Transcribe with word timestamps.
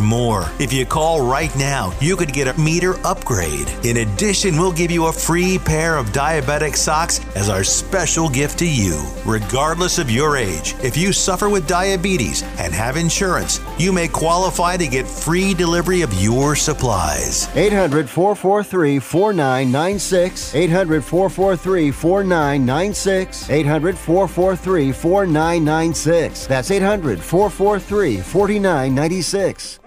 more. 0.00 0.50
If 0.58 0.72
you 0.72 0.86
call 0.86 1.26
right 1.26 1.54
now, 1.56 1.92
you 2.00 2.16
could 2.16 2.32
get 2.32 2.48
a 2.48 2.60
meter 2.60 2.94
upgrade. 3.06 3.68
In 3.84 3.98
addition, 3.98 4.58
we'll 4.58 4.72
give 4.72 4.90
you 4.90 5.06
a 5.06 5.12
free 5.12 5.58
pair 5.58 5.96
of 5.96 6.06
diabetic 6.08 6.76
socks 6.76 7.20
as 7.36 7.48
our 7.48 7.64
special 7.64 8.28
gift 8.28 8.58
to 8.60 8.68
you. 8.68 9.00
Regardless 9.24 9.98
of 9.98 10.10
your 10.10 10.36
age, 10.36 10.74
if 10.82 10.96
you 10.96 11.12
suffer 11.12 11.48
with 11.48 11.66
diabetes 11.66 12.42
and 12.58 12.72
have 12.72 12.96
insurance, 12.96 13.60
you 13.78 13.92
may 13.92 14.08
qualify 14.08 14.76
to 14.76 14.86
get 14.86 15.06
free 15.06 15.54
delivery 15.54 16.02
of 16.02 16.12
your 16.14 16.56
supplies. 16.56 17.48
800 17.54 18.08
443 18.08 18.98
4996. 18.98 20.54
800 20.54 21.04
443 21.04 21.90
4996. 21.90 23.50
800 23.50 23.98
443 23.98 24.92
4996. 24.92 26.46
That's 26.46 26.70
800 26.70 27.20
443 27.20 28.20
4996. 28.20 29.80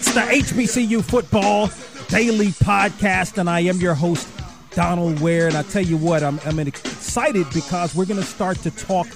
It's 0.00 0.14
the 0.14 0.20
HBCU 0.20 1.04
Football 1.04 1.68
Daily 2.08 2.46
Podcast, 2.46 3.36
and 3.36 3.50
I 3.50 3.60
am 3.60 3.76
your 3.80 3.92
host, 3.92 4.26
Donald 4.70 5.20
Ware. 5.20 5.46
And 5.46 5.54
I 5.54 5.62
tell 5.62 5.84
you 5.84 5.98
what, 5.98 6.22
I'm, 6.22 6.40
I'm 6.46 6.58
excited 6.58 7.46
because 7.52 7.94
we're 7.94 8.06
going 8.06 8.18
to 8.18 8.26
start 8.26 8.56
to 8.60 8.70
talk 8.70 9.06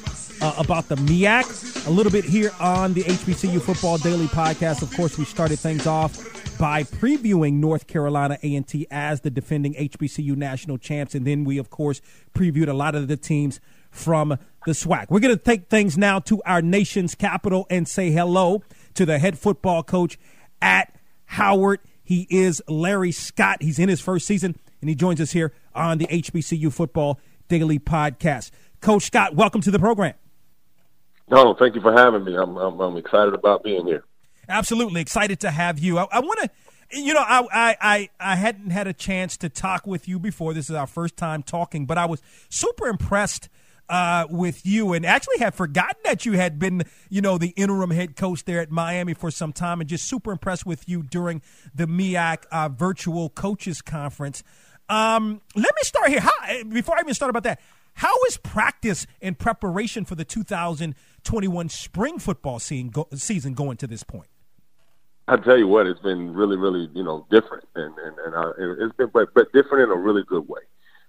uh, 0.43 0.55
about 0.59 0.89
the 0.89 0.97
MEAC 0.97 1.87
a 1.87 1.91
little 1.91 2.13
bit 2.13 2.27
here 2.27 2.53
on 2.61 2.93
the 2.93 3.03
HBCU 3.03 3.63
Football 3.63 3.97
Daily 3.97 4.27
Podcast. 4.27 4.83
Of 4.83 4.95
course, 4.95 5.17
we 5.17 5.25
started 5.25 5.59
things 5.59 5.87
off 5.87 6.59
by 6.59 6.83
previewing 6.83 7.55
North 7.55 7.87
Carolina 7.87 8.39
A&T 8.43 8.87
as 8.91 9.23
the 9.23 9.31
defending 9.31 9.73
HBCU 9.73 10.37
national 10.37 10.77
champs, 10.77 11.15
and 11.15 11.27
then 11.27 11.45
we, 11.45 11.57
of 11.57 11.71
course, 11.71 12.03
previewed 12.35 12.69
a 12.69 12.75
lot 12.75 12.95
of 12.95 13.09
the 13.09 13.17
teams 13.17 13.59
from 13.91 14.39
the 14.67 14.73
SWAC. 14.73 15.07
We're 15.09 15.21
going 15.21 15.35
to 15.35 15.43
take 15.43 15.71
things 15.71 15.97
now 15.97 16.19
to 16.21 16.43
our 16.45 16.61
nation's 16.61 17.15
capital 17.15 17.67
and 17.71 17.89
say 17.89 18.11
hello 18.11 18.63
to 18.93 19.07
the 19.07 19.19
head 19.19 19.39
football 19.39 19.83
coach 19.83 20.19
at 20.65 20.95
Howard. 21.27 21.81
He 22.03 22.27
is 22.31 22.63
Larry 22.67 23.13
Scott. 23.13 23.63
He's 23.63 23.79
in 23.79 23.89
his 23.89 24.01
first 24.01 24.27
season, 24.27 24.57
and 24.81 24.89
he 24.89 24.97
joins 24.97 25.21
us 25.21 25.31
here 25.31 25.53
on 25.75 25.99
the 25.99 26.07
HBCU 26.07 26.73
Football 26.73 27.21
Daily 27.49 27.79
Podcast. 27.79 28.51
Coach 28.81 29.05
Scott, 29.05 29.37
welcome 29.37 29.61
to 29.61 29.71
the 29.71 29.79
program. 29.79 30.15
No, 31.31 31.55
thank 31.55 31.75
you 31.75 31.81
for 31.81 31.93
having 31.93 32.25
me. 32.25 32.35
I'm, 32.35 32.57
I'm, 32.57 32.81
I'm 32.81 32.97
excited 32.97 33.35
about 33.35 33.63
being 33.63 33.87
here. 33.87 34.05
Absolutely 34.49 35.01
excited 35.01 35.41
to 35.41 35.51
have 35.51 35.79
you. 35.79 35.99
I, 35.99 36.07
I 36.11 36.21
want 36.21 36.41
to, 36.41 36.99
you 36.99 37.15
know, 37.15 37.25
I, 37.27 37.47
I, 37.53 37.77
I, 37.81 38.09
I 38.19 38.37
hadn't 38.37 38.71
had 38.71 38.87
a 38.87 38.93
chance 38.93 39.37
to 39.39 39.49
talk 39.49 39.87
with 39.87 40.09
you 40.09 40.19
before. 40.19 40.55
This 40.55 40.69
is 40.69 40.77
our 40.77 40.87
first 40.87 41.17
time 41.17 41.43
talking, 41.43 41.85
but 41.87 41.99
I 41.99 42.07
was 42.07 42.23
super 42.49 42.89
impressed– 42.89 43.51
uh, 43.89 44.27
with 44.31 44.65
you 44.65 44.93
and 44.93 45.05
actually 45.05 45.39
had 45.39 45.55
forgotten 45.55 46.01
that 46.05 46.25
you 46.25 46.33
had 46.33 46.59
been, 46.59 46.83
you 47.09 47.21
know, 47.21 47.39
the 47.39 47.51
interim 47.57 47.91
head 47.91 48.17
coach 48.17 48.45
there 48.45 48.61
at 48.61 48.71
Miami 48.71 49.15
for 49.15 49.31
some 49.31 49.53
time 49.53 49.81
and 49.81 49.89
just 49.89 50.09
super 50.09 50.33
impressed 50.33 50.67
with 50.67 50.89
you 50.89 51.03
during 51.03 51.43
the 51.75 51.87
MEAC 51.87 52.45
uh, 52.51 52.69
virtual 52.69 53.29
coaches 53.31 53.83
conference. 53.83 54.43
Um, 54.89 55.41
let 55.55 55.75
me 55.75 55.83
start 55.83 56.09
here. 56.09 56.21
How, 56.21 56.65
before 56.65 56.97
I 56.97 57.01
even 57.01 57.15
start 57.15 57.31
about 57.31 57.45
that, 57.45 57.61
how 57.95 58.13
is 58.27 58.37
practice 58.37 59.07
and 59.23 59.39
preparation 59.39 60.05
for 60.05 60.15
the 60.15 60.25
2021 60.25 61.69
spring 61.69 62.19
football 62.19 62.59
season, 62.59 63.55
going 63.55 63.77
to 63.79 63.87
this 63.87 64.03
point? 64.03 64.27
I 65.27 65.37
tell 65.37 65.57
you 65.57 65.69
what, 65.69 65.87
it's 65.87 66.01
been 66.01 66.35
really, 66.35 66.57
really, 66.57 66.91
you 66.93 67.03
know, 67.03 67.27
different, 67.31 67.65
and 67.75 67.95
and, 67.99 68.19
and 68.19 68.35
uh, 68.35 68.53
it's 68.59 68.95
been, 68.97 69.09
but, 69.13 69.33
but 69.33 69.51
different 69.53 69.85
in 69.85 69.91
a 69.91 69.99
really 69.99 70.23
good 70.25 70.47
way. 70.47 70.61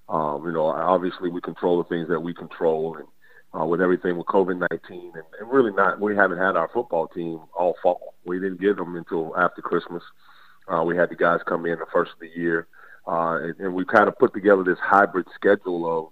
Um, 0.08 0.46
you 0.46 0.52
know, 0.52 0.68
obviously 0.68 1.30
we 1.30 1.42
control 1.42 1.78
the 1.82 1.90
things 1.90 2.08
that 2.10 2.20
we 2.20 2.34
control, 2.34 2.98
and 2.98 3.08
uh, 3.60 3.66
with 3.66 3.82
everything 3.82 4.18
with 4.18 4.28
COVID 4.28 4.68
nineteen, 4.70 5.12
and, 5.16 5.24
and 5.40 5.52
really 5.52 5.72
not, 5.72 6.00
we 6.00 6.16
haven't 6.16 6.38
had 6.38 6.56
our 6.56 6.70
football 6.74 7.08
team 7.08 7.40
all 7.58 7.76
fall. 7.82 8.14
We 8.26 8.40
didn't 8.40 8.62
get 8.62 8.78
them 8.78 8.96
until 8.96 9.36
after 9.38 9.62
Christmas. 9.62 10.04
Uh, 10.72 10.84
we 10.84 10.96
had 10.96 11.10
the 11.10 11.16
guys 11.16 11.40
come 11.46 11.66
in 11.66 11.80
the 11.80 11.86
first 11.92 12.12
of 12.14 12.20
the 12.20 12.30
year, 12.40 12.68
uh, 13.08 13.38
and, 13.42 13.60
and 13.60 13.74
we 13.74 13.86
kind 13.86 14.08
of 14.08 14.18
put 14.18 14.34
together 14.34 14.64
this 14.64 14.80
hybrid 14.80 15.28
schedule 15.34 16.12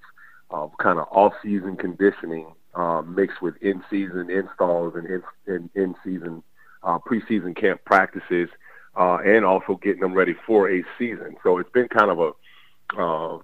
of 0.52 0.72
kind 0.78 1.00
of 1.00 1.08
off-season 1.12 1.76
conditioning 1.76 2.46
uh, 2.76 3.02
mixed 3.02 3.42
with 3.42 3.56
in-season 3.64 4.30
installs 4.30 4.94
and 4.96 5.08
in, 5.08 5.24
in, 5.48 5.70
in-season 5.74 6.44
uh, 6.84 7.00
preseason 7.00 7.56
camp 7.56 7.82
practices, 7.86 8.50
uh, 8.96 9.18
and 9.26 9.44
also 9.44 9.80
getting 9.82 10.02
them 10.02 10.14
ready 10.14 10.36
for 10.46 10.70
a 10.70 10.84
season. 11.00 11.36
So 11.42 11.58
it's 11.58 11.72
been 11.72 11.88
kind 11.88 12.12
of 12.12 12.20
a 12.20 13.02
uh, 13.02 13.40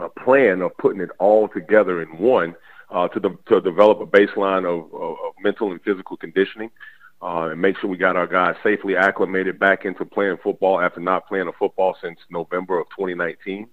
a 0.00 0.08
plan 0.08 0.62
of 0.62 0.76
putting 0.78 1.00
it 1.00 1.10
all 1.18 1.48
together 1.48 2.02
in 2.02 2.18
one 2.18 2.54
uh, 2.90 3.08
to, 3.08 3.20
de- 3.20 3.38
to 3.48 3.60
develop 3.60 4.00
a 4.00 4.06
baseline 4.06 4.64
of, 4.64 4.92
of, 4.94 5.12
of 5.12 5.34
mental 5.42 5.72
and 5.72 5.82
physical 5.82 6.16
conditioning 6.16 6.70
uh, 7.22 7.48
and 7.50 7.60
make 7.60 7.76
sure 7.78 7.90
we 7.90 7.96
got 7.96 8.16
our 8.16 8.26
guys 8.26 8.54
safely 8.62 8.96
acclimated 8.96 9.58
back 9.58 9.84
into 9.84 10.04
playing 10.04 10.36
football 10.42 10.80
after 10.80 11.00
not 11.00 11.26
playing 11.26 11.48
a 11.48 11.52
football 11.52 11.96
since 12.00 12.18
November 12.30 12.78
of 12.78 12.86
2019. 12.90 13.68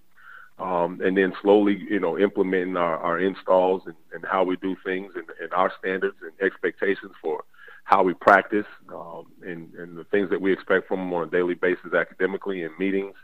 Um, 0.58 1.02
and 1.04 1.18
then 1.18 1.34
slowly, 1.42 1.86
you 1.90 2.00
know, 2.00 2.18
implementing 2.18 2.78
our, 2.78 2.98
our 2.98 3.20
installs 3.20 3.84
and, 3.86 3.96
and 4.14 4.24
how 4.26 4.46
we 4.46 4.56
do 4.56 4.76
things 4.86 5.12
and, 5.16 5.26
and 5.42 5.54
our 5.54 5.72
standards 5.78 6.16
and 6.22 6.32
expectations 6.42 7.12
for 7.22 7.44
how 7.84 8.04
we 8.04 8.14
practice 8.14 8.66
um, 8.92 9.26
and, 9.46 9.74
and 9.76 9.98
the 9.98 10.06
things 10.06 10.30
that 10.30 10.40
we 10.40 10.54
expect 10.54 10.88
from 10.88 11.00
them 11.00 11.14
on 11.14 11.28
a 11.28 11.32
daily 11.32 11.56
basis 11.56 11.94
academically 11.94 12.64
in 12.64 12.72
meetings 12.80 13.16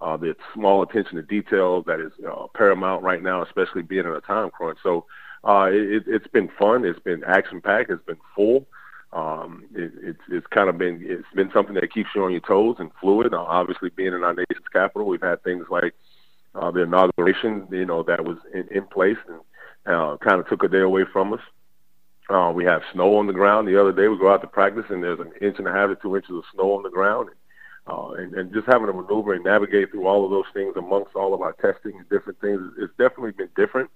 uh, 0.00 0.16
the 0.16 0.36
small 0.54 0.82
attention 0.82 1.16
to 1.16 1.22
detail 1.22 1.82
that 1.82 2.00
is 2.00 2.12
uh, 2.26 2.46
paramount 2.54 3.02
right 3.02 3.22
now, 3.22 3.42
especially 3.42 3.82
being 3.82 4.06
in 4.06 4.12
a 4.12 4.20
time 4.20 4.50
crunch. 4.50 4.78
So 4.82 5.06
uh, 5.44 5.68
it, 5.72 6.04
it's 6.06 6.26
been 6.28 6.48
fun. 6.58 6.84
It's 6.84 7.00
been 7.00 7.24
action 7.24 7.60
packed. 7.60 7.90
It's 7.90 8.04
been 8.04 8.18
full. 8.34 8.66
Um, 9.12 9.64
it, 9.74 9.92
it's 10.02 10.20
it's 10.28 10.46
kind 10.48 10.68
of 10.68 10.76
been 10.76 11.00
it's 11.02 11.26
been 11.34 11.50
something 11.52 11.74
that 11.74 11.92
keeps 11.92 12.10
you 12.14 12.24
on 12.24 12.32
your 12.32 12.40
toes 12.40 12.76
and 12.78 12.90
fluid. 13.00 13.32
Uh, 13.32 13.42
obviously, 13.42 13.90
being 13.90 14.12
in 14.12 14.22
our 14.22 14.34
nation's 14.34 14.68
capital, 14.72 15.06
we've 15.06 15.22
had 15.22 15.42
things 15.42 15.66
like 15.70 15.94
uh, 16.54 16.70
the 16.70 16.82
inauguration, 16.82 17.66
you 17.70 17.86
know, 17.86 18.02
that 18.02 18.24
was 18.24 18.38
in, 18.52 18.68
in 18.70 18.84
place 18.86 19.16
and 19.28 19.40
uh, 19.86 20.16
kind 20.18 20.40
of 20.40 20.48
took 20.48 20.62
a 20.62 20.68
day 20.68 20.80
away 20.80 21.04
from 21.12 21.32
us. 21.32 21.40
Uh, 22.28 22.52
we 22.54 22.64
have 22.64 22.82
snow 22.92 23.16
on 23.16 23.26
the 23.26 23.32
ground. 23.32 23.66
The 23.66 23.80
other 23.80 23.92
day, 23.92 24.08
we 24.08 24.18
go 24.18 24.32
out 24.32 24.42
to 24.42 24.46
practice, 24.46 24.84
and 24.90 25.02
there's 25.02 25.20
an 25.20 25.32
inch 25.40 25.58
and 25.58 25.66
a 25.66 25.72
half 25.72 25.88
to 25.88 25.96
two 25.96 26.14
inches 26.14 26.36
of 26.36 26.44
snow 26.54 26.76
on 26.76 26.82
the 26.82 26.90
ground. 26.90 27.28
And 27.28 27.37
uh, 27.88 28.10
and, 28.18 28.34
and 28.34 28.52
just 28.52 28.66
having 28.66 28.86
to 28.86 28.92
maneuver 28.92 29.32
and 29.32 29.44
navigate 29.44 29.90
through 29.90 30.06
all 30.06 30.24
of 30.24 30.30
those 30.30 30.44
things 30.52 30.74
amongst 30.76 31.16
all 31.16 31.32
of 31.32 31.40
our 31.40 31.54
testing 31.54 31.96
and 31.96 32.08
different 32.10 32.38
things, 32.40 32.60
it's 32.78 32.92
definitely 32.98 33.32
been 33.32 33.48
different. 33.56 33.90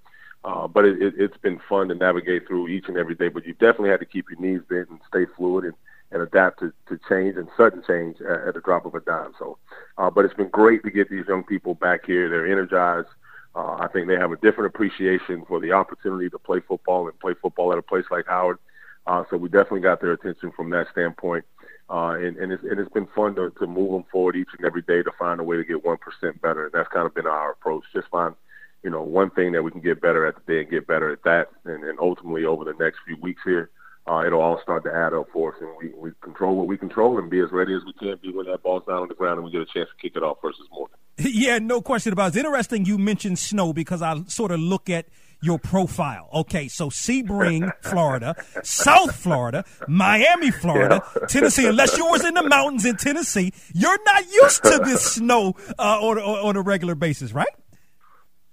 Uh, 0.45 0.67
but 0.67 0.85
it, 0.85 1.01
it, 1.01 1.15
it's 1.19 1.37
been 1.37 1.61
fun 1.69 1.89
to 1.89 1.95
navigate 1.95 2.49
through 2.49 2.69
each 2.69 2.89
and 2.89 2.97
every 2.97 3.15
day. 3.15 3.29
But 3.29 3.47
you 3.47 3.53
definitely 3.53 3.91
had 3.91 4.01
to 4.01 4.07
keep 4.07 4.27
your 4.31 4.41
knees 4.41 4.63
bent 4.69 4.89
and 4.89 4.99
stay 5.07 5.27
fluid 5.37 5.67
and, 5.67 5.75
and 6.11 6.23
adapt 6.23 6.61
to, 6.61 6.73
to 6.89 6.99
change 7.09 7.37
and 7.37 7.49
sudden 7.57 7.83
change 7.87 8.17
at, 8.21 8.49
at 8.49 8.55
the 8.55 8.61
drop 8.61 8.87
of 8.87 8.95
a 8.95 9.01
dime. 9.01 9.33
So, 9.39 9.59
uh, 9.99 10.11
but 10.11 10.25
it's 10.25 10.35
been 10.35 10.49
great 10.49 10.83
to 10.85 10.91
get 10.91 11.11
these 11.11 11.27
young 11.29 11.45
people 11.45 11.75
back 11.75 12.07
here. 12.07 12.29
They're 12.29 12.51
energized. 12.51 13.09
Uh, 13.55 13.77
I 13.79 13.89
think 13.93 14.09
they 14.09 14.17
have 14.17 14.33
a 14.33 14.37
different 14.37 14.75
appreciation 14.75 15.45
for 15.47 15.61
the 15.61 15.73
opportunity 15.73 16.31
to 16.31 16.39
play 16.39 16.61
football 16.67 17.07
and 17.07 17.21
play 17.21 17.35
football 17.41 17.71
at 17.73 17.79
a 17.79 17.83
place 17.83 18.07
like 18.11 18.27
Howard. 18.27 18.59
Uh, 19.07 19.25
so 19.31 19.37
we 19.37 19.49
definitely 19.49 19.81
got 19.81 20.01
their 20.01 20.13
attention 20.13 20.51
from 20.57 20.71
that 20.71 20.87
standpoint. 20.93 21.45
Uh, 21.93 22.17
and, 22.17 22.39
and, 22.39 22.53
it's, 22.53 22.63
and 22.63 22.81
it's 22.81 22.91
been 22.93 23.07
fun 23.15 23.35
to, 23.35 23.51
to 23.59 23.67
move 23.67 23.93
them 23.93 24.05
forward 24.11 24.35
each 24.35 24.49
and 24.57 24.67
every 24.67 24.81
day 24.81 25.03
to 25.03 25.11
find 25.19 25.39
a 25.41 25.45
way 25.45 25.59
to 25.59 25.65
get 25.65 25.85
1% 25.85 25.99
better. 26.41 26.65
And 26.65 26.73
that's 26.73 26.89
kind 26.89 27.05
of 27.05 27.15
been 27.15 27.27
our 27.27 27.51
approach. 27.53 27.85
Just 27.93 28.09
find, 28.09 28.35
you 28.83 28.89
know, 28.89 29.03
one 29.03 29.29
thing 29.29 29.53
that 29.53 29.63
we 29.63 29.71
can 29.71 29.83
get 29.83 30.01
better 30.01 30.27
at 30.27 30.35
the 30.35 30.41
day 30.51 30.61
and 30.61 30.71
get 30.71 30.87
better 30.87 31.13
at 31.13 31.23
that. 31.25 31.49
And, 31.67 31.85
and 31.85 31.99
ultimately 32.01 32.47
over 32.47 32.65
the 32.65 32.73
next 32.83 33.01
few 33.07 33.19
weeks 33.21 33.43
here, 33.45 33.69
uh, 34.07 34.25
it'll 34.27 34.41
all 34.41 34.59
start 34.63 34.85
to 34.85 34.91
add 34.91 35.13
up 35.13 35.27
for 35.35 35.55
us. 35.55 35.61
And 35.61 35.69
we, 35.79 35.93
we 35.95 36.13
control 36.23 36.57
what 36.57 36.67
we 36.67 36.79
control 36.79 37.19
and 37.19 37.29
be 37.29 37.41
as 37.41 37.53
ready 37.53 37.75
as 37.75 37.83
we 37.85 37.93
can 37.93 38.19
be 38.23 38.33
when 38.33 38.47
that 38.47 38.63
ball's 38.63 38.85
down 38.89 39.03
on 39.03 39.09
the 39.09 39.15
ground 39.15 39.37
and 39.37 39.45
we 39.45 39.53
get 39.53 39.61
a 39.61 39.67
chance 39.67 39.91
to 39.91 40.01
kick 40.01 40.17
it 40.17 40.23
off 40.23 40.39
versus 40.41 40.67
Morgan. 40.73 40.97
Yeah, 41.19 41.59
no 41.59 41.83
question 41.83 42.15
about 42.15 42.25
it. 42.25 42.29
It's 42.29 42.37
interesting 42.39 42.87
you 42.87 42.97
mentioned 42.97 43.39
snow 43.39 43.75
because 43.75 44.01
I 44.01 44.23
sort 44.29 44.51
of 44.51 44.61
look 44.61 44.89
at 44.89 45.07
your 45.43 45.59
profile. 45.59 46.29
Okay, 46.33 46.69
so 46.69 46.89
Sebring, 46.89 47.71
Florida, 47.83 48.35
South 48.63 49.15
Florida, 49.15 49.65
Miami, 49.89 50.51
Florida, 50.51 51.03
yeah. 51.21 51.27
Tennessee. 51.27 51.67
Unless 51.67 51.99
you 51.99 52.07
was 52.07 52.25
in 52.25 52.35
the 52.35 52.49
mountains 52.49 52.87
in 52.87 52.97
Tennessee, 52.97 53.53
you're 53.75 54.03
not 54.05 54.25
used 54.31 54.63
to 54.63 54.81
this 54.85 55.15
snow 55.15 55.55
uh, 55.79 55.99
on, 56.01 56.19
on 56.19 56.57
a 56.57 56.63
regular 56.63 56.95
basis, 56.95 57.33
right? 57.33 57.49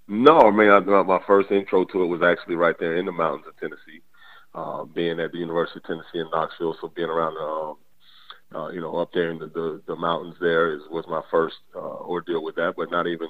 No, 0.08 0.40
I 0.40 0.50
mean, 0.50 0.70
I, 0.70 0.80
my 0.80 1.22
first 1.28 1.52
intro 1.52 1.86
to 1.86 2.04
it 2.04 2.08
was 2.08 2.24
actually 2.24 2.56
right 2.56 2.76
there 2.80 2.98
in 2.98 3.06
the 3.06 3.12
mountains 3.12 3.46
of 3.48 3.56
Tennessee, 3.58 4.02
uh, 4.56 4.84
being 4.86 5.20
at 5.20 5.32
the 5.32 5.38
University 5.38 5.80
of 5.80 5.84
Tennessee 5.86 6.20
in 6.20 6.30
Knoxville. 6.32 6.76
So 6.82 6.92
being 6.96 7.10
around, 7.10 7.38
um, 7.38 7.78
uh, 8.56 8.70
you 8.70 8.82
know, 8.82 8.98
up 8.98 9.12
there 9.14 9.30
in 9.30 9.38
the, 9.38 9.46
the, 9.46 9.82
the 9.86 9.96
mountains 9.96 10.36
there 10.42 10.74
is 10.74 10.82
was 10.90 11.06
my 11.08 11.22
first 11.30 11.58
uh, 11.76 11.80
ordeal 11.80 12.44
with 12.44 12.56
that, 12.56 12.74
but 12.76 12.90
not 12.90 13.06
even 13.06 13.28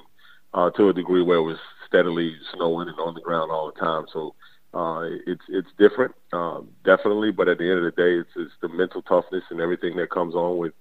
uh, 0.54 0.70
to 0.70 0.88
a 0.88 0.92
degree 0.92 1.22
where 1.22 1.38
it 1.38 1.42
was 1.42 1.58
steadily 1.86 2.36
snowing 2.54 2.88
and 2.88 2.98
on 2.98 3.14
the 3.14 3.20
ground 3.20 3.50
all 3.50 3.72
the 3.72 3.80
time. 3.80 4.06
So 4.12 4.34
uh, 4.72 5.02
it's 5.26 5.42
it's 5.48 5.68
different, 5.78 6.14
um, 6.32 6.68
definitely. 6.84 7.32
But 7.32 7.48
at 7.48 7.58
the 7.58 7.68
end 7.68 7.78
of 7.78 7.84
the 7.84 8.02
day, 8.02 8.18
it's, 8.18 8.30
it's 8.36 8.52
the 8.60 8.68
mental 8.68 9.02
toughness 9.02 9.44
and 9.50 9.60
everything 9.60 9.96
that 9.96 10.10
comes 10.10 10.34
on 10.34 10.58
with 10.58 10.72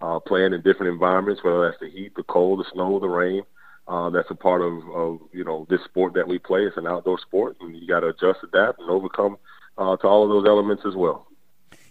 uh, 0.00 0.20
playing 0.20 0.52
in 0.52 0.62
different 0.62 0.92
environments, 0.92 1.42
whether 1.42 1.62
that's 1.62 1.80
the 1.80 1.90
heat, 1.90 2.14
the 2.14 2.22
cold, 2.24 2.60
the 2.60 2.64
snow, 2.72 2.98
the 2.98 3.08
rain. 3.08 3.42
Uh, 3.86 4.10
that's 4.10 4.30
a 4.30 4.34
part 4.34 4.60
of, 4.60 4.86
of 4.90 5.18
you 5.32 5.44
know 5.44 5.66
this 5.70 5.82
sport 5.84 6.12
that 6.14 6.28
we 6.28 6.38
play. 6.38 6.60
It's 6.60 6.76
an 6.76 6.86
outdoor 6.86 7.18
sport, 7.18 7.56
and 7.60 7.74
you 7.74 7.88
got 7.88 8.00
to 8.00 8.08
adjust, 8.08 8.40
adapt, 8.42 8.80
and 8.80 8.90
overcome 8.90 9.38
uh, 9.78 9.96
to 9.96 10.06
all 10.06 10.24
of 10.24 10.28
those 10.28 10.46
elements 10.46 10.82
as 10.86 10.94
well. 10.94 11.26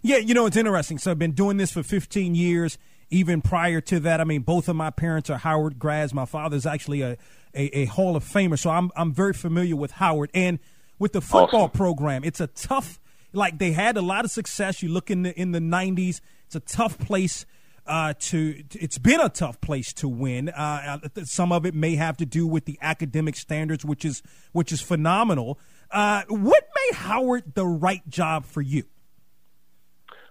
Yeah, 0.03 0.17
you 0.17 0.35
know 0.35 0.45
it's 0.45 0.57
interesting. 0.57 0.99
So 0.99 1.09
I've 1.09 1.19
been 1.19 1.31
doing 1.31 1.57
this 1.57 1.71
for 1.71 1.81
15 1.81 2.35
years. 2.35 2.77
Even 3.09 3.41
prior 3.41 3.79
to 3.81 3.99
that, 4.01 4.19
I 4.19 4.25
mean, 4.25 4.41
both 4.41 4.67
of 4.67 4.75
my 4.75 4.89
parents 4.89 5.29
are 5.29 5.37
Howard 5.37 5.79
grads. 5.79 6.13
My 6.13 6.25
father's 6.25 6.65
actually 6.65 7.01
a, 7.01 7.17
a, 7.53 7.79
a 7.79 7.85
Hall 7.85 8.15
of 8.15 8.23
Famer, 8.23 8.59
so 8.59 8.69
I'm 8.69 8.91
I'm 8.95 9.13
very 9.13 9.33
familiar 9.33 9.75
with 9.75 9.91
Howard 9.91 10.29
and 10.33 10.59
with 10.99 11.13
the 11.13 11.21
football 11.21 11.65
awesome. 11.65 11.77
program. 11.77 12.23
It's 12.23 12.41
a 12.41 12.47
tough, 12.47 12.99
like 13.31 13.59
they 13.59 13.71
had 13.71 13.95
a 13.97 14.01
lot 14.01 14.25
of 14.25 14.31
success. 14.31 14.83
You 14.83 14.89
look 14.89 15.09
in 15.09 15.23
the 15.23 15.39
in 15.39 15.51
the 15.51 15.59
90s. 15.59 16.19
It's 16.45 16.55
a 16.55 16.59
tough 16.59 16.97
place 16.97 17.45
uh, 17.87 18.13
to 18.19 18.63
it's 18.73 18.97
been 18.97 19.21
a 19.21 19.29
tough 19.29 19.59
place 19.61 19.93
to 19.93 20.07
win. 20.07 20.49
Uh, 20.49 20.99
uh, 21.03 21.23
some 21.23 21.51
of 21.51 21.65
it 21.65 21.73
may 21.73 21.95
have 21.95 22.17
to 22.17 22.25
do 22.25 22.45
with 22.45 22.65
the 22.65 22.77
academic 22.81 23.35
standards, 23.35 23.85
which 23.85 24.05
is 24.05 24.21
which 24.51 24.71
is 24.71 24.81
phenomenal. 24.81 25.59
Uh, 25.89 26.23
what 26.27 26.67
made 26.75 26.97
Howard 26.97 27.55
the 27.55 27.65
right 27.65 28.07
job 28.09 28.45
for 28.45 28.61
you? 28.61 28.83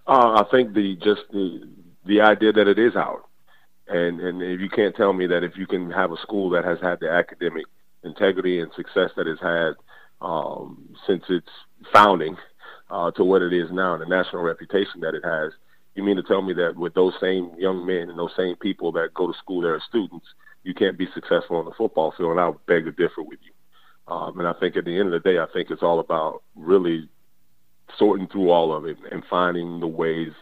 Uh, 0.07 0.43
I 0.43 0.51
think 0.51 0.75
the 0.75 0.97
just 0.97 1.23
the 1.33 1.69
the 2.07 2.21
idea 2.21 2.53
that 2.53 2.69
it 2.69 2.79
is 2.79 2.97
out. 2.97 3.29
and 3.89 4.21
and 4.21 4.43
if 4.43 4.61
you 4.61 4.69
can't 4.69 4.97
tell 4.97 5.13
me 5.13 5.27
that 5.27 5.45
if 5.45 5.57
you 5.57 5.67
can 5.67 5.91
have 5.91 6.13
a 6.13 6.17
school 6.23 6.51
that 6.51 6.65
has 6.65 6.79
had 6.81 7.01
the 7.01 7.11
academic 7.11 7.67
integrity 8.05 8.61
and 8.61 8.71
success 8.75 9.11
that 9.17 9.27
it's 9.27 9.41
had 9.41 9.75
um, 10.21 10.95
since 11.07 11.25
its 11.29 11.49
founding 11.93 12.37
uh, 12.91 13.11
to 13.13 13.25
what 13.25 13.43
it 13.43 13.53
is 13.53 13.71
now, 13.71 13.95
and 13.95 14.03
the 14.03 14.07
national 14.07 14.43
reputation 14.43 15.01
that 15.01 15.15
it 15.15 15.25
has 15.25 15.53
you 15.97 16.05
mean 16.05 16.17
to 16.17 16.23
tell 16.23 16.43
me 16.43 16.53
that 16.53 16.77
with 16.77 16.95
those 16.95 17.15
same 17.21 17.51
young 17.59 17.85
men 17.85 18.11
and 18.11 18.19
those 18.19 18.35
same 18.37 18.55
people 18.57 18.93
that 18.93 19.15
go 19.15 19.27
to 19.27 19.39
school 19.39 19.63
there 19.63 19.75
as 19.75 19.83
students, 19.89 20.27
you 20.63 20.75
can't 20.75 20.99
be 20.99 21.09
successful 21.15 21.57
on 21.57 21.65
the 21.65 21.73
football 21.73 22.13
field? 22.17 22.33
And 22.33 22.41
I 22.41 22.53
beg 22.67 22.85
to 22.85 22.93
differ 22.93 23.23
with 23.23 23.39
you. 23.43 23.53
Um, 24.15 24.39
and 24.39 24.47
I 24.47 24.53
think 24.53 24.77
at 24.77 24.85
the 24.85 24.97
end 24.97 25.13
of 25.13 25.23
the 25.23 25.29
day, 25.29 25.39
I 25.39 25.47
think 25.53 25.71
it's 25.71 25.83
all 25.83 25.99
about 25.99 26.43
really 26.55 27.09
sorting 27.99 28.29
through 28.29 28.51
all 28.51 28.77
of 28.77 28.85
it 28.85 28.99
and 29.11 29.25
finding 29.29 29.81
the 29.81 29.87
ways 29.87 30.33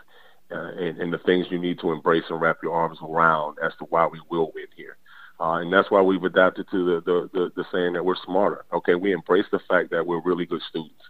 uh, 0.50 0.72
and, 0.78 0.98
and 0.98 1.12
the 1.12 1.18
things 1.18 1.46
you 1.50 1.58
need 1.58 1.78
to 1.80 1.92
embrace 1.92 2.24
and 2.30 2.40
wrap 2.40 2.58
your 2.62 2.74
arms 2.74 2.98
around 3.02 3.56
as 3.64 3.72
to 3.78 3.84
why 3.84 4.06
we 4.06 4.20
will 4.30 4.50
win 4.54 4.66
here. 4.76 4.96
Uh, 5.40 5.54
and 5.54 5.72
that's 5.72 5.90
why 5.90 6.00
we've 6.00 6.22
adapted 6.22 6.66
to 6.70 6.84
the, 6.84 7.00
the, 7.04 7.30
the, 7.32 7.52
the 7.56 7.64
saying 7.72 7.92
that 7.92 8.04
we're 8.04 8.14
smarter. 8.24 8.64
Okay, 8.72 8.94
we 8.94 9.12
embrace 9.12 9.46
the 9.50 9.60
fact 9.68 9.90
that 9.90 10.06
we're 10.06 10.22
really 10.22 10.46
good 10.46 10.62
students. 10.68 11.02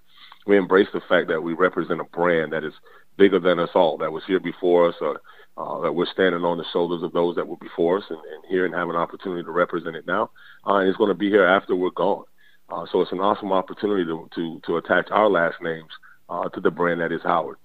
We 0.46 0.56
embrace 0.56 0.88
the 0.92 1.02
fact 1.08 1.28
that 1.28 1.42
we 1.42 1.52
represent 1.52 2.00
a 2.00 2.04
brand 2.04 2.52
that 2.52 2.64
is 2.64 2.72
bigger 3.16 3.38
than 3.38 3.58
us 3.58 3.70
all 3.74 3.98
that 3.98 4.12
was 4.12 4.22
here 4.26 4.40
before 4.40 4.88
us, 4.88 4.94
or 5.00 5.20
uh, 5.56 5.80
that 5.82 5.92
we're 5.92 6.06
standing 6.06 6.42
on 6.42 6.58
the 6.58 6.64
shoulders 6.72 7.02
of 7.02 7.12
those 7.12 7.36
that 7.36 7.46
were 7.46 7.56
before 7.56 7.98
us, 7.98 8.04
and, 8.10 8.18
and 8.18 8.44
here 8.48 8.64
and 8.64 8.74
have 8.74 8.88
an 8.88 8.96
opportunity 8.96 9.42
to 9.42 9.50
represent 9.50 9.96
it 9.96 10.06
now. 10.06 10.30
Uh, 10.66 10.76
and 10.76 10.88
it's 10.88 10.98
going 10.98 11.08
to 11.08 11.14
be 11.14 11.28
here 11.30 11.44
after 11.44 11.76
we're 11.76 11.90
gone. 11.90 12.24
Uh, 12.68 12.86
so 12.90 13.00
it's 13.02 13.12
an 13.12 13.20
awesome 13.20 13.52
opportunity 13.52 14.04
to 14.04 14.28
to, 14.34 14.60
to 14.66 14.76
attach 14.78 15.06
our 15.10 15.28
last 15.28 15.56
names 15.62 15.90
uh, 16.28 16.48
to 16.48 16.60
the 16.60 16.70
brand 16.70 17.00
that 17.00 17.12
is 17.12 17.20
Howard, 17.22 17.58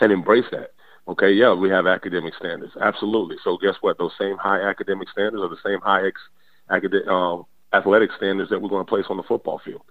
and 0.00 0.12
embrace 0.12 0.46
that. 0.52 0.70
Okay, 1.10 1.32
yeah, 1.32 1.52
we 1.52 1.68
have 1.68 1.88
academic 1.88 2.34
standards, 2.36 2.72
absolutely. 2.80 3.34
So 3.42 3.58
guess 3.58 3.74
what? 3.80 3.98
Those 3.98 4.12
same 4.16 4.36
high 4.36 4.60
academic 4.60 5.08
standards 5.08 5.42
are 5.42 5.48
the 5.48 5.56
same 5.66 5.80
high 5.80 6.06
ex- 6.06 7.08
um, 7.08 7.46
athletic 7.72 8.10
standards 8.16 8.48
that 8.50 8.62
we're 8.62 8.68
going 8.68 8.86
to 8.86 8.88
place 8.88 9.06
on 9.10 9.16
the 9.16 9.24
football 9.24 9.60
field 9.64 9.82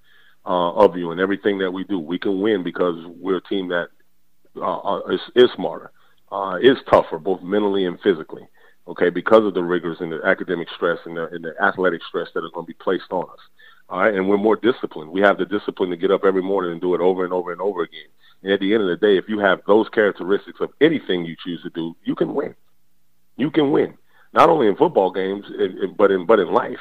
uh, 0.46 0.72
of 0.72 0.96
you 0.96 1.12
and 1.12 1.20
everything 1.20 1.58
that 1.58 1.72
we 1.72 1.84
do. 1.84 2.00
We 2.00 2.20
can 2.20 2.40
win 2.40 2.64
because 2.64 2.96
we're 3.20 3.36
a 3.36 3.44
team 3.44 3.68
that 3.68 3.90
uh, 4.56 4.78
uh, 4.78 5.00
is, 5.10 5.20
is 5.36 5.50
smarter, 5.58 5.92
uh, 6.32 6.58
is 6.62 6.78
tougher, 6.90 7.20
both 7.20 7.42
mentally 7.42 7.84
and 7.84 8.00
physically. 8.00 8.48
Okay, 8.88 9.10
because 9.10 9.46
of 9.46 9.54
the 9.54 9.62
rigors 9.62 9.98
and 10.00 10.14
the 10.14 10.22
academic 10.26 10.70
stress 10.78 11.00
and 11.06 11.18
the, 11.18 11.28
and 11.32 11.44
the 11.44 11.54
athletic 11.62 12.02
stress 12.08 12.30
that 12.34 12.46
are 12.46 12.50
going 12.52 12.66
to 12.66 12.74
be 12.74 12.78
placed 12.82 13.12
on 13.12 13.26
us. 13.26 13.40
All 13.90 14.00
right, 14.00 14.14
and 14.14 14.30
we're 14.30 14.38
more 14.38 14.56
disciplined. 14.56 15.12
We 15.12 15.20
have 15.22 15.38
the 15.38 15.46
discipline 15.46 15.90
to 15.90 15.98
get 15.98 16.12
up 16.12 16.24
every 16.24 16.42
morning 16.42 16.72
and 16.72 16.80
do 16.80 16.96
it 16.96 17.02
over 17.02 17.26
and 17.26 17.34
over 17.34 17.52
and 17.52 17.60
over 17.60 17.82
again. 17.84 18.08
And 18.44 18.52
at 18.52 18.60
the 18.60 18.74
end 18.74 18.84
of 18.84 18.90
the 18.90 18.96
day, 18.96 19.18
if 19.18 19.26
you 19.28 19.40
have 19.40 19.62
those 19.68 19.90
characteristics 19.90 20.60
of 20.62 20.70
anything 20.80 21.26
you 21.26 21.36
choose 21.44 21.62
to 21.64 21.70
do, 21.70 21.96
you 22.04 22.16
can 22.16 22.34
win. 22.34 22.56
You 23.38 23.52
can 23.52 23.72
win, 23.72 23.98
not 24.34 24.50
only 24.50 24.68
in 24.68 24.76
football 24.76 25.12
games, 25.12 25.46
but 25.98 26.12
in 26.12 26.26
but 26.26 26.40
in 26.40 26.52
life. 26.52 26.80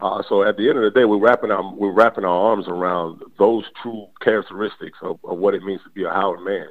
Uh, 0.00 0.22
so 0.28 0.42
at 0.42 0.56
the 0.56 0.68
end 0.68 0.76
of 0.76 0.84
the 0.84 0.90
day, 0.90 1.04
we're 1.04 1.18
wrapping 1.18 1.50
our 1.50 1.74
we're 1.74 1.92
wrapping 1.92 2.24
our 2.24 2.50
arms 2.50 2.66
around 2.68 3.22
those 3.38 3.64
true 3.82 4.06
characteristics 4.20 4.98
of, 5.02 5.18
of 5.24 5.38
what 5.38 5.54
it 5.54 5.62
means 5.62 5.80
to 5.84 5.90
be 5.90 6.04
a 6.04 6.10
Howard 6.10 6.44
man 6.44 6.68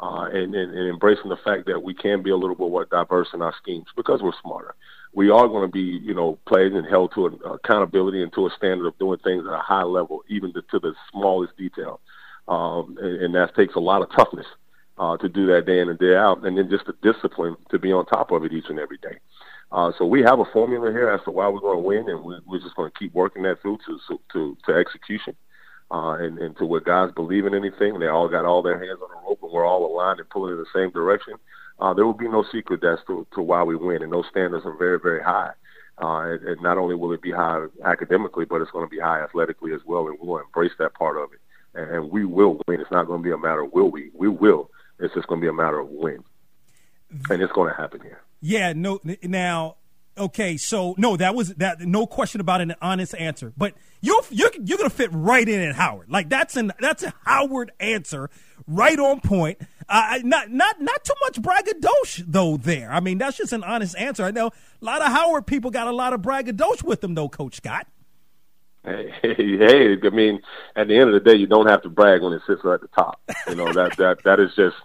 uh, 0.00 0.28
and, 0.32 0.54
and, 0.54 0.74
and 0.74 0.88
embracing 0.88 1.28
the 1.28 1.36
fact 1.36 1.66
that 1.66 1.82
we 1.82 1.94
can 1.94 2.22
be 2.22 2.30
a 2.30 2.36
little 2.36 2.54
bit 2.54 2.70
more 2.70 2.86
diverse 2.86 3.28
in 3.34 3.42
our 3.42 3.54
schemes 3.60 3.86
because 3.96 4.22
we're 4.22 4.32
smarter. 4.40 4.74
We 5.12 5.30
are 5.30 5.48
going 5.48 5.66
to 5.66 5.72
be, 5.72 6.00
you 6.02 6.14
know, 6.14 6.38
played 6.46 6.72
and 6.72 6.86
held 6.86 7.12
to 7.14 7.26
an 7.26 7.38
accountability 7.44 8.22
and 8.22 8.32
to 8.34 8.46
a 8.46 8.50
standard 8.56 8.86
of 8.86 8.98
doing 8.98 9.18
things 9.18 9.44
at 9.46 9.52
a 9.52 9.58
high 9.58 9.82
level, 9.82 10.22
even 10.28 10.52
to, 10.54 10.62
to 10.70 10.78
the 10.78 10.94
smallest 11.10 11.56
detail. 11.56 12.00
Um, 12.50 12.98
and, 13.00 13.22
and 13.22 13.34
that 13.34 13.54
takes 13.54 13.76
a 13.76 13.80
lot 13.80 14.02
of 14.02 14.10
toughness 14.10 14.46
uh, 14.98 15.16
to 15.18 15.28
do 15.28 15.46
that 15.46 15.64
day 15.64 15.80
in 15.80 15.88
and 15.88 15.98
day 15.98 16.16
out, 16.16 16.44
and 16.44 16.58
then 16.58 16.68
just 16.68 16.84
the 16.84 16.94
discipline 17.00 17.56
to 17.70 17.78
be 17.78 17.92
on 17.92 18.04
top 18.06 18.32
of 18.32 18.44
it 18.44 18.52
each 18.52 18.68
and 18.68 18.78
every 18.78 18.98
day. 18.98 19.18
Uh, 19.72 19.92
so 19.96 20.04
we 20.04 20.20
have 20.20 20.40
a 20.40 20.44
formula 20.52 20.90
here 20.90 21.08
as 21.08 21.22
to 21.24 21.30
why 21.30 21.48
we're 21.48 21.60
going 21.60 21.78
to 21.78 21.88
win, 21.88 22.08
and 22.08 22.24
we, 22.24 22.34
we're 22.46 22.60
just 22.60 22.74
going 22.74 22.90
to 22.90 22.98
keep 22.98 23.14
working 23.14 23.42
that 23.44 23.62
through 23.62 23.78
to 23.86 24.18
to, 24.32 24.56
to 24.66 24.72
execution 24.74 25.34
uh, 25.90 26.16
and, 26.20 26.38
and 26.38 26.56
to 26.58 26.66
where 26.66 26.80
guys 26.80 27.10
believe 27.14 27.46
in 27.46 27.54
anything. 27.54 27.98
They 27.98 28.08
all 28.08 28.28
got 28.28 28.44
all 28.44 28.62
their 28.62 28.78
hands 28.78 28.98
on 29.02 29.08
the 29.10 29.28
rope, 29.28 29.38
and 29.42 29.52
we're 29.52 29.64
all 29.64 29.86
aligned 29.86 30.20
and 30.20 30.28
pulling 30.28 30.52
in 30.52 30.58
the 30.58 30.66
same 30.74 30.90
direction. 30.90 31.34
Uh, 31.78 31.94
there 31.94 32.04
will 32.04 32.12
be 32.12 32.28
no 32.28 32.44
secret 32.52 32.84
as 32.84 32.98
to, 33.06 33.26
to 33.34 33.40
why 33.40 33.62
we 33.62 33.76
win, 33.76 34.02
and 34.02 34.12
those 34.12 34.26
standards 34.30 34.66
are 34.66 34.76
very, 34.76 34.98
very 34.98 35.22
high. 35.22 35.52
Uh, 36.02 36.32
and, 36.32 36.42
and 36.48 36.62
not 36.62 36.78
only 36.78 36.94
will 36.94 37.12
it 37.12 37.22
be 37.22 37.30
high 37.30 37.64
academically, 37.84 38.44
but 38.44 38.60
it's 38.60 38.70
going 38.70 38.84
to 38.84 38.90
be 38.90 39.00
high 39.00 39.22
athletically 39.22 39.72
as 39.72 39.80
well, 39.86 40.08
and 40.08 40.18
we'll 40.20 40.38
embrace 40.38 40.72
that 40.78 40.94
part 40.94 41.16
of 41.16 41.32
it. 41.32 41.40
And, 41.74 41.90
and 41.90 42.10
we 42.10 42.24
will 42.24 42.60
win. 42.66 42.80
It's 42.80 42.90
not 42.90 43.06
going 43.06 43.20
to 43.20 43.24
be 43.24 43.32
a 43.32 43.38
matter 43.38 43.62
of 43.62 43.72
will 43.72 43.90
we. 43.90 44.10
We 44.14 44.28
will. 44.28 44.70
It's 44.98 45.14
just 45.14 45.26
going 45.28 45.40
to 45.40 45.44
be 45.44 45.48
a 45.48 45.52
matter 45.52 45.78
of 45.78 45.88
when, 45.88 46.22
and 47.30 47.42
it's 47.42 47.52
going 47.52 47.70
to 47.70 47.76
happen 47.76 48.00
here. 48.00 48.20
Yeah. 48.40 48.72
No. 48.74 49.00
Now, 49.22 49.76
okay. 50.18 50.56
So 50.56 50.94
no, 50.98 51.16
that 51.16 51.34
was 51.34 51.54
that. 51.54 51.80
No 51.80 52.06
question 52.06 52.40
about 52.40 52.60
it, 52.60 52.70
an 52.70 52.76
honest 52.82 53.14
answer. 53.14 53.52
But 53.56 53.74
you're 54.00 54.22
you're 54.30 54.50
you're 54.62 54.78
gonna 54.78 54.90
fit 54.90 55.10
right 55.12 55.46
in 55.48 55.60
at 55.60 55.74
Howard. 55.74 56.10
Like 56.10 56.28
that's 56.28 56.56
an 56.56 56.72
that's 56.80 57.02
a 57.02 57.12
Howard 57.24 57.72
answer, 57.80 58.30
right 58.66 58.98
on 58.98 59.20
point. 59.20 59.58
Uh, 59.88 60.20
not 60.22 60.50
not 60.50 60.80
not 60.80 61.04
too 61.04 61.14
much 61.22 61.40
braggadocio 61.42 62.24
though. 62.28 62.56
There, 62.56 62.90
I 62.90 63.00
mean 63.00 63.18
that's 63.18 63.36
just 63.36 63.52
an 63.52 63.64
honest 63.64 63.96
answer. 63.96 64.24
I 64.24 64.30
know 64.30 64.48
a 64.48 64.84
lot 64.84 65.02
of 65.02 65.08
Howard 65.08 65.46
people 65.46 65.70
got 65.70 65.86
a 65.86 65.92
lot 65.92 66.12
of 66.12 66.22
braggadocio 66.22 66.86
with 66.86 67.00
them 67.00 67.14
though, 67.14 67.28
Coach 67.28 67.56
Scott. 67.56 67.86
Hey, 69.22 69.58
hey, 69.58 69.96
I 70.02 70.10
mean, 70.10 70.40
at 70.74 70.88
the 70.88 70.96
end 70.96 71.10
of 71.10 71.12
the 71.12 71.20
day, 71.20 71.36
you 71.36 71.46
don't 71.46 71.68
have 71.68 71.82
to 71.82 71.90
brag 71.90 72.22
when 72.22 72.32
it 72.32 72.42
sits 72.46 72.64
at 72.64 72.80
the 72.80 72.88
top. 72.88 73.20
You 73.46 73.54
know 73.54 73.70
that 73.72 73.96
that 73.98 74.22
that 74.24 74.40
is 74.40 74.54
just 74.56 74.76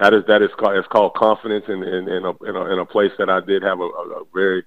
that 0.00 0.12
is 0.12 0.24
that 0.26 0.42
is 0.42 0.50
called 0.58 0.76
it's 0.76 0.88
called 0.88 1.14
confidence 1.14 1.64
in 1.68 1.82
in, 1.84 2.08
in, 2.08 2.24
a, 2.24 2.30
in 2.44 2.56
a 2.56 2.64
in 2.72 2.78
a 2.80 2.84
place 2.84 3.12
that 3.18 3.30
I 3.30 3.40
did 3.40 3.62
have 3.62 3.78
a, 3.78 3.84
a, 3.84 4.24
very 4.34 4.64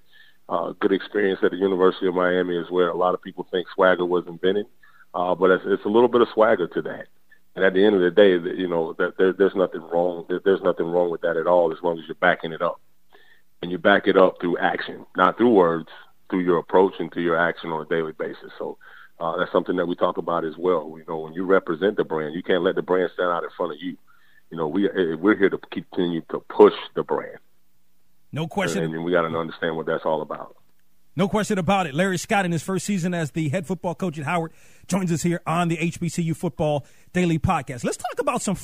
uh, 0.48 0.74
good 0.80 0.94
experience 0.94 1.42
at 1.44 1.52
the 1.52 1.58
University 1.58 2.08
of 2.08 2.16
Miami 2.16 2.56
is 2.56 2.72
where 2.72 2.90
a 2.90 2.96
lot 2.96 3.14
of 3.14 3.22
people 3.22 3.46
think 3.52 3.68
swagger 3.76 4.06
was 4.06 4.26
invented, 4.28 4.66
uh, 5.14 5.36
but 5.36 5.52
it's, 5.52 5.64
it's 5.68 5.86
a 5.86 5.90
little 5.90 6.08
bit 6.08 6.22
of 6.22 6.30
swagger 6.34 6.68
to 6.68 6.82
that. 6.82 7.08
And 7.56 7.66
at 7.66 7.74
the 7.74 7.84
end 7.84 7.96
of 7.96 8.02
the 8.02 8.12
day, 8.12 8.32
you 8.32 8.68
know, 8.68 8.94
that 8.94 9.18
there, 9.18 9.34
there's 9.34 9.56
nothing 9.56 9.82
wrong. 9.82 10.26
There's 10.30 10.62
nothing 10.62 10.86
wrong 10.86 11.12
with 11.12 11.22
that 11.22 11.36
at 11.38 11.48
all, 11.48 11.72
as 11.74 11.80
long 11.84 12.00
as 12.00 12.06
you're 12.08 12.16
backing 12.16 12.54
it 12.54 12.62
up, 12.62 12.80
and 13.62 13.72
you 13.72 13.78
back 13.78 14.08
it 14.08 14.16
up 14.16 14.38
through 14.40 14.58
action, 14.58 15.06
not 15.18 15.38
through 15.38 15.54
words, 15.54 15.90
through 16.30 16.42
your 16.42 16.58
approach 16.58 16.94
and 17.00 17.12
through 17.12 17.24
your 17.24 17.38
action 17.38 17.72
on 17.72 17.86
a 17.86 17.90
daily 17.90 18.14
basis. 18.14 18.52
So 18.58 18.78
uh, 19.20 19.38
that's 19.38 19.52
something 19.52 19.76
that 19.76 19.86
we 19.86 19.96
talk 19.96 20.18
about 20.18 20.46
as 20.46 20.54
well. 20.58 20.94
You 20.98 21.04
know, 21.08 21.20
when 21.20 21.34
you 21.34 21.46
represent 21.46 21.98
the 21.98 22.04
brand, 22.04 22.36
you 22.36 22.44
can't 22.44 22.64
let 22.64 22.76
the 22.76 22.82
brand 22.82 23.12
stand 23.14 23.30
out 23.30 23.44
in 23.44 23.50
front 23.56 23.74
of 23.74 23.80
you. 23.82 23.98
You 24.50 24.58
know, 24.58 24.68
we 24.68 24.90
we're 25.16 25.38
here 25.38 25.50
to 25.50 25.60
continue 25.72 26.22
to 26.32 26.40
push 26.40 26.74
the 26.96 27.04
brand. 27.04 27.38
No 28.32 28.48
question. 28.48 28.84
And, 28.84 28.94
and 28.94 29.04
we 29.04 29.12
got 29.12 29.28
to 29.28 29.38
understand 29.38 29.76
what 29.76 29.86
that's 29.86 30.06
all 30.06 30.22
about. 30.22 30.56
No 31.16 31.28
question 31.28 31.58
about 31.58 31.86
it. 31.86 31.94
Larry 31.94 32.18
Scott, 32.18 32.46
in 32.46 32.52
his 32.54 32.64
first 32.64 32.86
season 32.86 33.14
as 33.14 33.32
the 33.32 33.50
head 33.50 33.68
football 33.68 33.94
coach 33.94 34.18
at 34.18 34.24
Howard, 34.24 34.54
joins 34.88 35.12
us 35.12 35.22
here 35.22 35.42
on 35.46 35.68
the 35.68 35.76
HBCU 35.76 36.34
Football 36.34 36.86
Daily 37.12 37.38
Podcast. 37.38 37.84
Let's 37.84 37.98
talk 37.98 38.20
about 38.20 38.42
some 38.42 38.56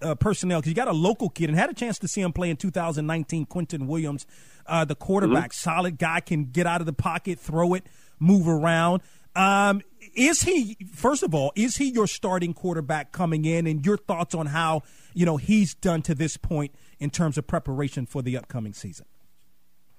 uh, 0.00 0.14
personnel 0.14 0.60
because 0.60 0.68
you 0.68 0.74
got 0.74 0.86
a 0.86 0.92
local 0.92 1.28
kid 1.28 1.48
and 1.48 1.58
had 1.58 1.70
a 1.70 1.74
chance 1.74 1.98
to 1.98 2.06
see 2.06 2.20
him 2.20 2.32
play 2.32 2.50
in 2.50 2.56
2019. 2.56 3.46
Quentin 3.46 3.88
Williams, 3.88 4.26
uh, 4.66 4.84
the 4.84 4.94
quarterback, 4.94 5.50
mm-hmm. 5.50 5.70
solid 5.70 5.98
guy, 5.98 6.20
can 6.20 6.46
get 6.46 6.66
out 6.66 6.80
of 6.80 6.86
the 6.86 6.92
pocket, 6.92 7.38
throw 7.38 7.74
it, 7.74 7.84
move 8.18 8.48
around. 8.48 9.02
Um, 9.36 9.82
is 10.14 10.42
he 10.42 10.76
first 10.92 11.24
of 11.24 11.34
all 11.34 11.52
is 11.56 11.76
he 11.76 11.90
your 11.90 12.06
starting 12.06 12.54
quarterback 12.54 13.10
coming 13.10 13.44
in 13.44 13.66
and 13.66 13.84
your 13.84 13.96
thoughts 13.96 14.32
on 14.32 14.46
how 14.46 14.82
you 15.12 15.26
know 15.26 15.38
he's 15.38 15.74
done 15.74 16.02
to 16.02 16.14
this 16.14 16.36
point 16.36 16.72
in 17.00 17.10
terms 17.10 17.36
of 17.36 17.44
preparation 17.48 18.06
for 18.06 18.22
the 18.22 18.36
upcoming 18.36 18.72
season 18.72 19.06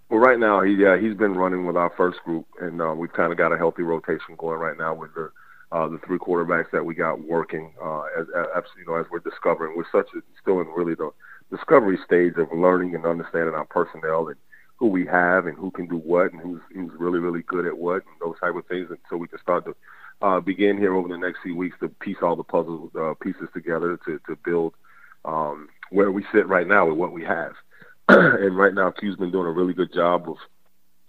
well, 0.09 0.19
right 0.19 0.37
now, 0.37 0.61
he 0.61 0.73
yeah, 0.73 0.97
he's 0.97 1.15
been 1.15 1.33
running 1.33 1.65
with 1.65 1.75
our 1.75 1.91
first 1.97 2.19
group, 2.23 2.45
and 2.61 2.79
uh, 2.79 2.93
we've 2.95 3.11
kind 3.11 3.31
of 3.31 3.37
got 3.37 3.51
a 3.51 3.57
healthy 3.57 3.81
rotation 3.81 4.35
going 4.37 4.59
right 4.59 4.77
now 4.77 4.93
with 4.93 5.13
the 5.15 5.31
uh, 5.71 5.87
the 5.87 5.97
three 6.05 6.19
quarterbacks 6.19 6.69
that 6.71 6.85
we 6.85 6.93
got 6.93 7.19
working. 7.21 7.73
Uh, 7.83 8.03
as, 8.19 8.27
as 8.55 8.63
you 8.77 8.85
know, 8.85 8.95
as 8.95 9.07
we're 9.11 9.19
discovering, 9.19 9.75
we're 9.75 9.83
such 9.91 10.07
a, 10.15 10.21
still 10.39 10.61
in 10.61 10.67
really 10.67 10.93
the 10.93 11.09
discovery 11.49 11.97
stage 12.05 12.33
of 12.37 12.47
learning 12.55 12.93
and 12.93 13.05
understanding 13.05 13.55
our 13.55 13.65
personnel 13.65 14.27
and 14.27 14.37
who 14.77 14.87
we 14.87 15.05
have 15.05 15.45
and 15.45 15.57
who 15.57 15.71
can 15.71 15.87
do 15.87 15.97
what 15.97 16.31
and 16.33 16.41
who's 16.41 16.61
who's 16.73 16.91
really 16.99 17.19
really 17.19 17.43
good 17.43 17.65
at 17.65 17.77
what 17.77 18.03
and 18.05 18.15
those 18.21 18.39
type 18.39 18.55
of 18.55 18.65
things, 18.67 18.87
and 18.89 18.99
so 19.09 19.17
we 19.17 19.27
can 19.27 19.39
start 19.39 19.65
to 19.65 19.75
uh, 20.21 20.39
begin 20.39 20.77
here 20.77 20.95
over 20.95 21.07
the 21.07 21.17
next 21.17 21.39
few 21.43 21.55
weeks 21.55 21.77
to 21.79 21.89
piece 21.89 22.17
all 22.21 22.35
the 22.35 22.43
puzzle 22.43 22.91
uh, 22.99 23.13
pieces 23.21 23.47
together 23.53 23.97
to 24.05 24.19
to 24.27 24.35
build 24.43 24.73
um, 25.23 25.69
where 25.91 26.11
we 26.11 26.25
sit 26.33 26.47
right 26.47 26.67
now 26.67 26.87
with 26.87 26.97
what 26.97 27.11
we 27.11 27.23
have. 27.23 27.53
and 28.09 28.57
right 28.57 28.73
now, 28.73 28.91
Q's 28.91 29.15
been 29.15 29.31
doing 29.31 29.47
a 29.47 29.51
really 29.51 29.73
good 29.73 29.93
job 29.93 30.29
of 30.29 30.37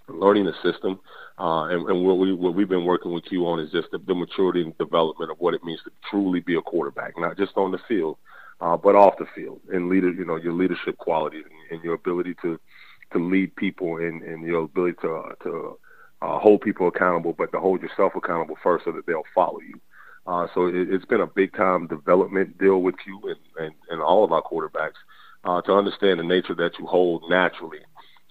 learning 0.09 0.47
the 0.47 0.55
system. 0.63 1.01
Uh, 1.39 1.65
and, 1.65 1.87
and 1.91 2.07
what 2.07 2.17
we 2.19 2.33
what 2.33 2.55
we've 2.55 2.69
been 2.69 2.87
working 2.87 3.13
with 3.13 3.27
Q 3.27 3.47
on 3.47 3.61
is 3.61 3.71
just 3.71 3.91
the, 3.91 3.99
the 3.99 4.15
maturity 4.15 4.63
and 4.63 4.77
development 4.79 5.31
of 5.31 5.39
what 5.39 5.53
it 5.53 5.63
means 5.63 5.81
to 5.85 5.91
truly 6.11 6.41
be 6.41 6.57
a 6.57 6.63
quarterback, 6.63 7.13
not 7.19 7.37
just 7.37 7.53
on 7.57 7.71
the 7.71 7.79
field, 7.87 8.17
uh, 8.63 8.77
but 8.77 8.95
off 8.95 9.19
the 9.19 9.27
field, 9.35 9.61
and 9.71 9.91
leader, 9.91 10.11
you 10.11 10.25
know, 10.25 10.37
your 10.37 10.55
leadership 10.55 10.97
qualities 10.97 11.45
and, 11.45 11.77
and 11.77 11.85
your 11.85 11.95
ability 11.95 12.35
to 12.41 12.59
to 13.13 13.19
lead 13.19 13.55
people 13.57 13.97
and, 13.99 14.23
and 14.23 14.45
your 14.45 14.65
ability 14.65 14.97
to 15.03 15.23
to 15.43 15.79
uh, 16.23 16.39
hold 16.39 16.61
people 16.63 16.89
accountable, 16.89 17.35
but 17.37 17.53
to 17.53 17.61
hold 17.61 17.83
yourself 17.83 18.13
accountable 18.17 18.57
first, 18.63 18.85
so 18.85 18.93
that 18.93 19.07
they'll 19.07 19.23
follow 19.35 19.61
you. 19.61 19.81
Uh, 20.27 20.47
so 20.55 20.67
it, 20.67 20.89
it's 20.91 21.05
been 21.05 21.21
a 21.21 21.27
big 21.27 21.55
time 21.55 21.87
development 21.87 22.59
deal 22.59 22.83
with 22.83 22.97
you 23.07 23.21
and, 23.25 23.65
and, 23.65 23.75
and 23.91 24.03
all 24.03 24.25
of 24.25 24.33
our 24.33 24.43
quarterbacks 24.43 24.99
uh, 25.45 25.61
to 25.63 25.73
understand 25.73 26.19
the 26.19 26.25
nature 26.25 26.55
that 26.55 26.73
you 26.79 26.87
hold 26.87 27.23
naturally, 27.29 27.79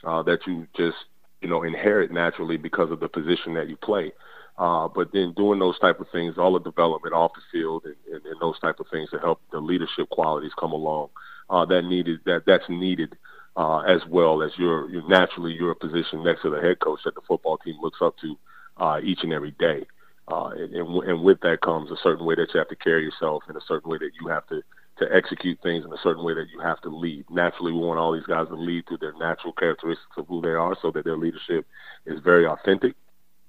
uh, 0.03 0.21
that 0.23 0.39
you 0.45 0.67
just 0.75 0.97
you 1.41 1.47
know 1.47 1.63
inherit 1.63 2.11
naturally 2.11 2.57
because 2.57 2.91
of 2.91 2.99
the 2.99 3.07
position 3.07 3.53
that 3.53 3.69
you 3.69 3.77
play. 3.77 4.11
Uh, 4.57 4.87
but 4.87 5.09
then 5.11 5.33
doing 5.35 5.59
those 5.59 5.77
type 5.79 5.99
of 5.99 6.07
things, 6.13 6.35
all 6.37 6.53
the 6.53 6.59
development 6.59 7.13
off 7.13 7.31
the 7.35 7.41
field 7.51 7.83
and, 7.83 7.95
and, 8.11 8.25
and 8.25 8.39
those 8.39 8.57
type 8.59 8.79
of 8.79 8.87
things 8.89 9.09
to 9.09 9.19
help 9.19 9.41
the 9.51 9.59
leadership 9.59 10.09
qualities 10.09 10.53
come 10.57 10.71
along, 10.71 11.09
uh, 11.49 11.65
that 11.65 11.83
needed 11.83 12.19
that 12.25 12.43
that's 12.45 12.63
needed 12.69 13.15
uh, 13.57 13.79
as 13.79 14.01
well 14.09 14.41
as 14.41 14.51
you're, 14.57 14.89
you're 14.89 15.07
naturally 15.07 15.53
you're 15.53 15.71
a 15.71 15.75
position 15.75 16.23
next 16.23 16.41
to 16.41 16.49
the 16.49 16.61
head 16.61 16.79
coach 16.79 16.99
that 17.05 17.15
the 17.15 17.21
football 17.27 17.57
team 17.57 17.75
looks 17.81 17.99
up 18.01 18.15
to 18.17 18.37
uh, 18.77 18.99
each 19.03 19.19
and 19.23 19.33
every 19.33 19.51
day. 19.51 19.85
Uh, 20.27 20.49
and, 20.57 20.73
and 20.73 21.23
with 21.23 21.39
that 21.41 21.61
comes 21.61 21.91
a 21.91 21.95
certain 22.01 22.25
way 22.25 22.35
that 22.35 22.47
you 22.53 22.57
have 22.57 22.67
to 22.67 22.75
carry 22.75 23.03
yourself 23.03 23.43
and 23.47 23.55
a 23.55 23.61
certain 23.67 23.89
way 23.89 23.97
that 23.97 24.11
you 24.19 24.27
have 24.27 24.45
to 24.47 24.61
to 24.97 25.05
execute 25.13 25.59
things 25.61 25.83
in 25.83 25.91
a 25.91 25.97
certain 26.01 26.23
way 26.23 26.33
that 26.33 26.47
you 26.53 26.59
have 26.61 26.79
to 26.81 26.89
lead. 26.89 27.25
Naturally, 27.29 27.73
we 27.73 27.79
want 27.79 27.99
all 27.99 28.13
these 28.13 28.25
guys 28.25 28.47
to 28.47 28.55
lead 28.55 28.87
through 28.87 28.99
their 28.99 29.13
natural 29.19 29.51
characteristics 29.51 30.15
of 30.17 30.25
who 30.27 30.41
they 30.41 30.49
are, 30.49 30.75
so 30.81 30.89
that 30.91 31.03
their 31.03 31.17
leadership 31.17 31.65
is 32.05 32.19
very 32.21 32.45
authentic 32.47 32.95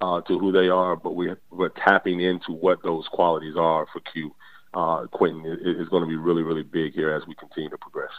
uh, 0.00 0.20
to 0.22 0.38
who 0.38 0.50
they 0.50 0.68
are. 0.68 0.96
But 0.96 1.14
we, 1.14 1.32
we're 1.50 1.68
tapping 1.68 2.20
into 2.20 2.52
what 2.52 2.82
those 2.82 3.06
qualities 3.12 3.54
are 3.56 3.86
for 3.92 4.00
Q. 4.00 4.34
Uh, 4.74 5.06
Quentin 5.06 5.46
is, 5.46 5.82
is 5.82 5.88
going 5.88 6.02
to 6.02 6.08
be 6.08 6.16
really, 6.16 6.42
really 6.42 6.64
big 6.64 6.94
here 6.94 7.12
as 7.12 7.22
we 7.28 7.34
continue 7.36 7.70
to 7.70 7.78
progress. 7.78 8.10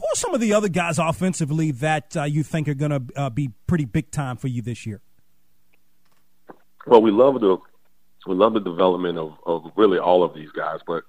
Who 0.00 0.06
are 0.06 0.16
some 0.16 0.32
of 0.32 0.40
the 0.40 0.54
other 0.54 0.70
guys 0.70 0.98
offensively 0.98 1.72
that 1.72 2.16
uh, 2.16 2.22
you 2.24 2.42
think 2.42 2.68
are 2.68 2.74
going 2.74 2.90
to 2.90 3.02
uh, 3.16 3.28
be 3.28 3.50
pretty 3.66 3.84
big 3.84 4.10
time 4.10 4.38
for 4.38 4.48
you 4.48 4.62
this 4.62 4.86
year? 4.86 5.02
Well, 6.86 7.02
we 7.02 7.10
love 7.10 7.38
the 7.40 7.58
we 8.26 8.34
love 8.34 8.54
the 8.54 8.60
development 8.60 9.18
of, 9.18 9.34
of 9.44 9.70
really 9.76 9.98
all 9.98 10.22
of 10.22 10.34
these 10.34 10.50
guys, 10.52 10.80
but 10.86 11.04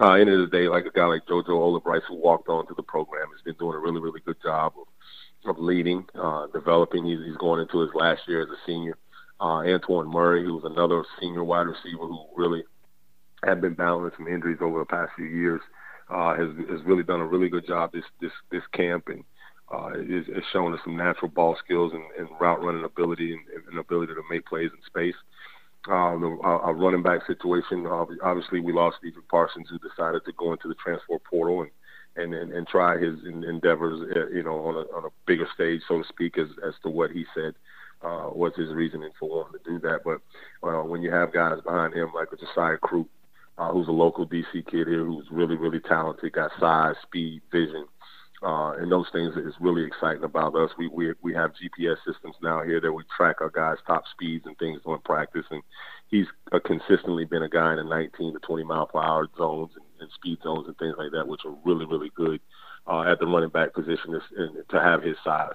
uh, 0.00 0.12
end 0.14 0.28
of 0.30 0.40
the 0.40 0.56
day, 0.56 0.68
like 0.68 0.86
a 0.86 0.90
guy 0.90 1.04
like 1.06 1.26
JoJo 1.26 1.48
Olibryce 1.48 2.02
who 2.08 2.16
walked 2.16 2.48
on 2.48 2.66
to 2.66 2.74
the 2.74 2.82
program 2.82 3.28
has 3.32 3.42
been 3.42 3.54
doing 3.58 3.76
a 3.76 3.78
really, 3.78 4.00
really 4.00 4.20
good 4.24 4.40
job 4.42 4.72
of, 4.76 5.50
of 5.50 5.62
leading, 5.62 6.04
uh, 6.14 6.46
developing. 6.52 7.04
He's, 7.04 7.18
he's 7.24 7.36
going 7.36 7.60
into 7.60 7.80
his 7.80 7.90
last 7.94 8.22
year 8.26 8.42
as 8.42 8.48
a 8.48 8.56
senior. 8.66 8.96
Uh, 9.40 9.62
Antoine 9.66 10.08
Murray, 10.08 10.44
who 10.44 10.54
was 10.54 10.64
another 10.64 11.04
senior 11.20 11.44
wide 11.44 11.66
receiver 11.66 12.06
who 12.06 12.24
really 12.36 12.64
had 13.44 13.60
been 13.60 13.74
battling 13.74 14.10
some 14.16 14.28
injuries 14.28 14.58
over 14.60 14.78
the 14.78 14.84
past 14.84 15.12
few 15.16 15.26
years, 15.26 15.60
uh, 16.12 16.34
has 16.36 16.48
has 16.68 16.84
really 16.84 17.02
done 17.02 17.20
a 17.20 17.26
really 17.26 17.48
good 17.48 17.66
job 17.66 17.92
this 17.92 18.04
this 18.20 18.32
this 18.50 18.62
camp 18.72 19.08
and 19.08 19.24
uh, 19.72 19.92
is, 19.94 20.28
is 20.28 20.44
showing 20.52 20.74
us 20.74 20.80
some 20.84 20.96
natural 20.96 21.30
ball 21.30 21.56
skills 21.64 21.92
and, 21.94 22.04
and 22.18 22.28
route 22.38 22.62
running 22.62 22.84
ability 22.84 23.32
and, 23.32 23.64
and 23.68 23.78
ability 23.78 24.12
to 24.12 24.22
make 24.30 24.44
plays 24.46 24.70
in 24.70 24.82
space 24.86 25.14
uh, 25.88 26.16
the, 26.18 26.38
uh, 26.44 26.72
running 26.72 27.02
back 27.02 27.26
situation. 27.26 27.86
Obviously, 28.22 28.60
we 28.60 28.72
lost 28.72 28.98
Stephen 28.98 29.22
Parsons, 29.28 29.68
who 29.68 29.78
decided 29.78 30.24
to 30.24 30.32
go 30.32 30.52
into 30.52 30.68
the 30.68 30.74
transfer 30.74 31.18
portal 31.18 31.62
and 31.62 31.70
and 32.14 32.34
and, 32.34 32.52
and 32.52 32.66
try 32.68 32.98
his 32.98 33.14
endeavors, 33.24 34.00
uh, 34.14 34.28
you 34.28 34.42
know, 34.42 34.58
on 34.66 34.74
a 34.74 34.96
on 34.96 35.04
a 35.06 35.08
bigger 35.26 35.48
stage, 35.54 35.80
so 35.88 36.02
to 36.02 36.08
speak, 36.08 36.38
as 36.38 36.48
as 36.66 36.74
to 36.82 36.90
what 36.90 37.10
he 37.10 37.24
said 37.34 37.54
uh, 38.02 38.28
was 38.32 38.52
his 38.56 38.70
reasoning 38.70 39.10
for 39.18 39.28
wanting 39.28 39.58
to 39.58 39.70
do 39.70 39.78
that. 39.80 40.00
But 40.04 40.20
uh, 40.66 40.82
when 40.82 41.02
you 41.02 41.10
have 41.10 41.32
guys 41.32 41.58
behind 41.64 41.94
him 41.94 42.10
like 42.14 42.28
a 42.32 42.36
Josiah 42.36 42.76
Croup, 42.76 43.08
uh, 43.58 43.70
who's 43.70 43.88
a 43.88 43.92
local 43.92 44.26
DC 44.26 44.52
kid 44.52 44.86
here, 44.86 45.04
who's 45.04 45.26
really 45.30 45.56
really 45.56 45.80
talented, 45.80 46.32
got 46.32 46.50
size, 46.58 46.96
speed, 47.02 47.42
vision. 47.50 47.86
Uh, 48.44 48.72
and 48.72 48.90
those 48.90 49.06
things 49.12 49.36
is 49.36 49.54
really 49.60 49.84
exciting 49.84 50.24
about 50.24 50.56
us. 50.56 50.70
We 50.76 50.88
we 50.88 51.12
we 51.22 51.32
have 51.34 51.52
GPS 51.52 51.96
systems 52.04 52.34
now 52.42 52.62
here 52.62 52.80
that 52.80 52.92
we 52.92 53.04
track 53.16 53.40
our 53.40 53.50
guys' 53.50 53.78
top 53.86 54.02
speeds 54.10 54.46
and 54.46 54.58
things 54.58 54.80
during 54.84 55.00
practice, 55.02 55.46
and 55.50 55.62
he's 56.08 56.26
uh, 56.50 56.58
consistently 56.64 57.24
been 57.24 57.44
a 57.44 57.48
guy 57.48 57.70
in 57.70 57.76
the 57.76 57.84
19 57.84 58.32
to 58.32 58.40
20 58.40 58.64
mile 58.64 58.86
per 58.86 59.00
hour 59.00 59.28
zones 59.38 59.70
and, 59.76 59.84
and 60.00 60.10
speed 60.12 60.38
zones 60.42 60.66
and 60.66 60.76
things 60.78 60.96
like 60.98 61.12
that, 61.12 61.28
which 61.28 61.42
are 61.44 61.54
really 61.64 61.86
really 61.86 62.10
good 62.16 62.40
uh, 62.88 63.02
at 63.02 63.20
the 63.20 63.26
running 63.26 63.48
back 63.48 63.74
position 63.74 64.20
to 64.68 64.80
have 64.80 65.02
his 65.02 65.16
size. 65.22 65.54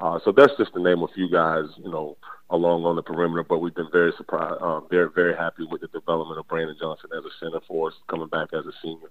Uh, 0.00 0.18
so 0.24 0.32
that's 0.32 0.52
just 0.56 0.72
to 0.74 0.82
name 0.82 1.02
a 1.02 1.08
few 1.08 1.28
guys, 1.30 1.64
you 1.76 1.90
know, 1.90 2.16
along 2.50 2.84
on 2.84 2.96
the 2.96 3.02
perimeter. 3.02 3.42
But 3.42 3.58
we've 3.58 3.74
been 3.74 3.90
very 3.90 4.12
surprised, 4.16 4.60
uh, 4.60 4.80
very 4.80 5.10
very 5.14 5.36
happy 5.36 5.66
with 5.68 5.80
the 5.80 5.88
development 5.88 6.38
of 6.38 6.46
Brandon 6.48 6.76
Johnson 6.80 7.10
as 7.16 7.24
a 7.24 7.44
center 7.44 7.60
for 7.66 7.88
us, 7.88 7.94
coming 8.08 8.28
back 8.28 8.48
as 8.52 8.64
a 8.64 8.72
senior 8.82 9.10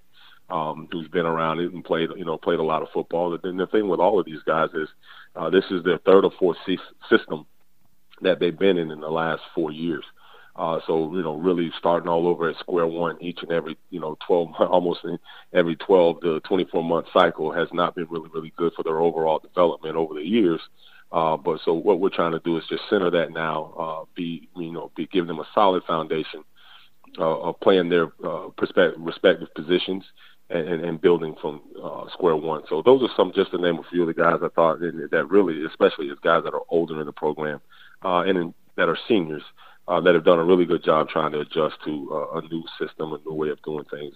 um, 0.49 0.87
who's 0.91 1.07
been 1.09 1.25
around 1.25 1.59
it 1.59 1.73
and 1.73 1.83
played, 1.83 2.09
you 2.15 2.25
know, 2.25 2.37
played 2.37 2.59
a 2.59 2.63
lot 2.63 2.81
of 2.81 2.87
football. 2.93 3.37
And 3.43 3.59
the 3.59 3.67
thing 3.67 3.89
with 3.89 3.99
all 3.99 4.19
of 4.19 4.25
these 4.25 4.43
guys 4.45 4.69
is 4.73 4.87
uh, 5.35 5.49
this 5.49 5.65
is 5.71 5.83
their 5.83 5.97
third 5.99 6.23
or 6.23 6.31
fourth 6.39 6.57
system 7.09 7.45
that 8.21 8.39
they've 8.39 8.57
been 8.57 8.77
in 8.77 8.91
in 8.91 9.01
the 9.01 9.09
last 9.09 9.41
four 9.53 9.71
years. 9.71 10.05
Uh, 10.57 10.79
so 10.87 11.13
you 11.13 11.21
know, 11.21 11.35
really 11.35 11.71
starting 11.77 12.09
all 12.09 12.27
over 12.27 12.49
at 12.49 12.57
square 12.57 12.87
one 12.87 13.17
each 13.21 13.39
and 13.43 13.51
every 13.51 13.77
you 13.89 13.99
know 13.99 14.17
12 14.25 14.49
almost 14.59 15.05
every 15.53 15.75
12 15.75 16.21
to 16.21 16.39
24 16.41 16.83
month 16.83 17.05
cycle 17.13 17.51
has 17.51 17.67
not 17.73 17.95
been 17.95 18.07
really 18.09 18.29
really 18.33 18.53
good 18.57 18.73
for 18.73 18.83
their 18.83 18.99
overall 18.99 19.39
development 19.39 19.95
over 19.95 20.13
the 20.13 20.25
years. 20.25 20.61
Uh, 21.11 21.37
but 21.37 21.59
so 21.63 21.73
what 21.73 21.99
we're 21.99 22.09
trying 22.09 22.33
to 22.33 22.39
do 22.39 22.57
is 22.57 22.63
just 22.69 22.83
center 22.89 23.09
that 23.09 23.31
now, 23.31 23.73
uh, 23.79 24.05
be 24.15 24.49
you 24.57 24.71
know, 24.71 24.91
be 24.95 25.07
give 25.07 25.27
them 25.27 25.39
a 25.39 25.47
solid 25.53 25.83
foundation 25.83 26.43
uh, 27.17 27.39
of 27.39 27.59
playing 27.61 27.89
their 27.89 28.11
uh, 28.25 28.47
respective 28.97 29.53
positions 29.55 30.03
and, 30.49 30.83
and 30.83 31.01
building 31.01 31.35
from 31.41 31.61
uh, 31.81 32.05
square 32.11 32.35
one. 32.35 32.63
So 32.69 32.81
those 32.81 33.01
are 33.03 33.13
some, 33.15 33.31
just 33.33 33.51
to 33.51 33.57
name 33.57 33.79
a 33.79 33.83
few 33.89 34.01
of 34.01 34.07
the 34.07 34.13
guys 34.13 34.39
I 34.43 34.49
thought 34.49 34.79
that 34.79 35.27
really, 35.29 35.65
especially 35.65 36.09
as 36.09 36.17
guys 36.21 36.43
that 36.43 36.53
are 36.53 36.63
older 36.69 36.99
in 36.99 37.05
the 37.05 37.13
program 37.13 37.61
and 38.01 38.37
in, 38.37 38.53
that 38.75 38.89
are 38.89 38.97
seniors, 39.07 39.43
uh, 39.87 40.01
that 40.01 40.13
have 40.13 40.25
done 40.25 40.39
a 40.39 40.43
really 40.43 40.65
good 40.65 40.83
job 40.83 41.09
trying 41.09 41.31
to 41.31 41.39
adjust 41.39 41.75
to 41.85 42.09
uh, 42.11 42.39
a 42.39 42.41
new 42.43 42.63
system, 42.79 43.13
a 43.13 43.19
new 43.25 43.33
way 43.33 43.49
of 43.49 43.61
doing 43.63 43.85
things 43.85 44.13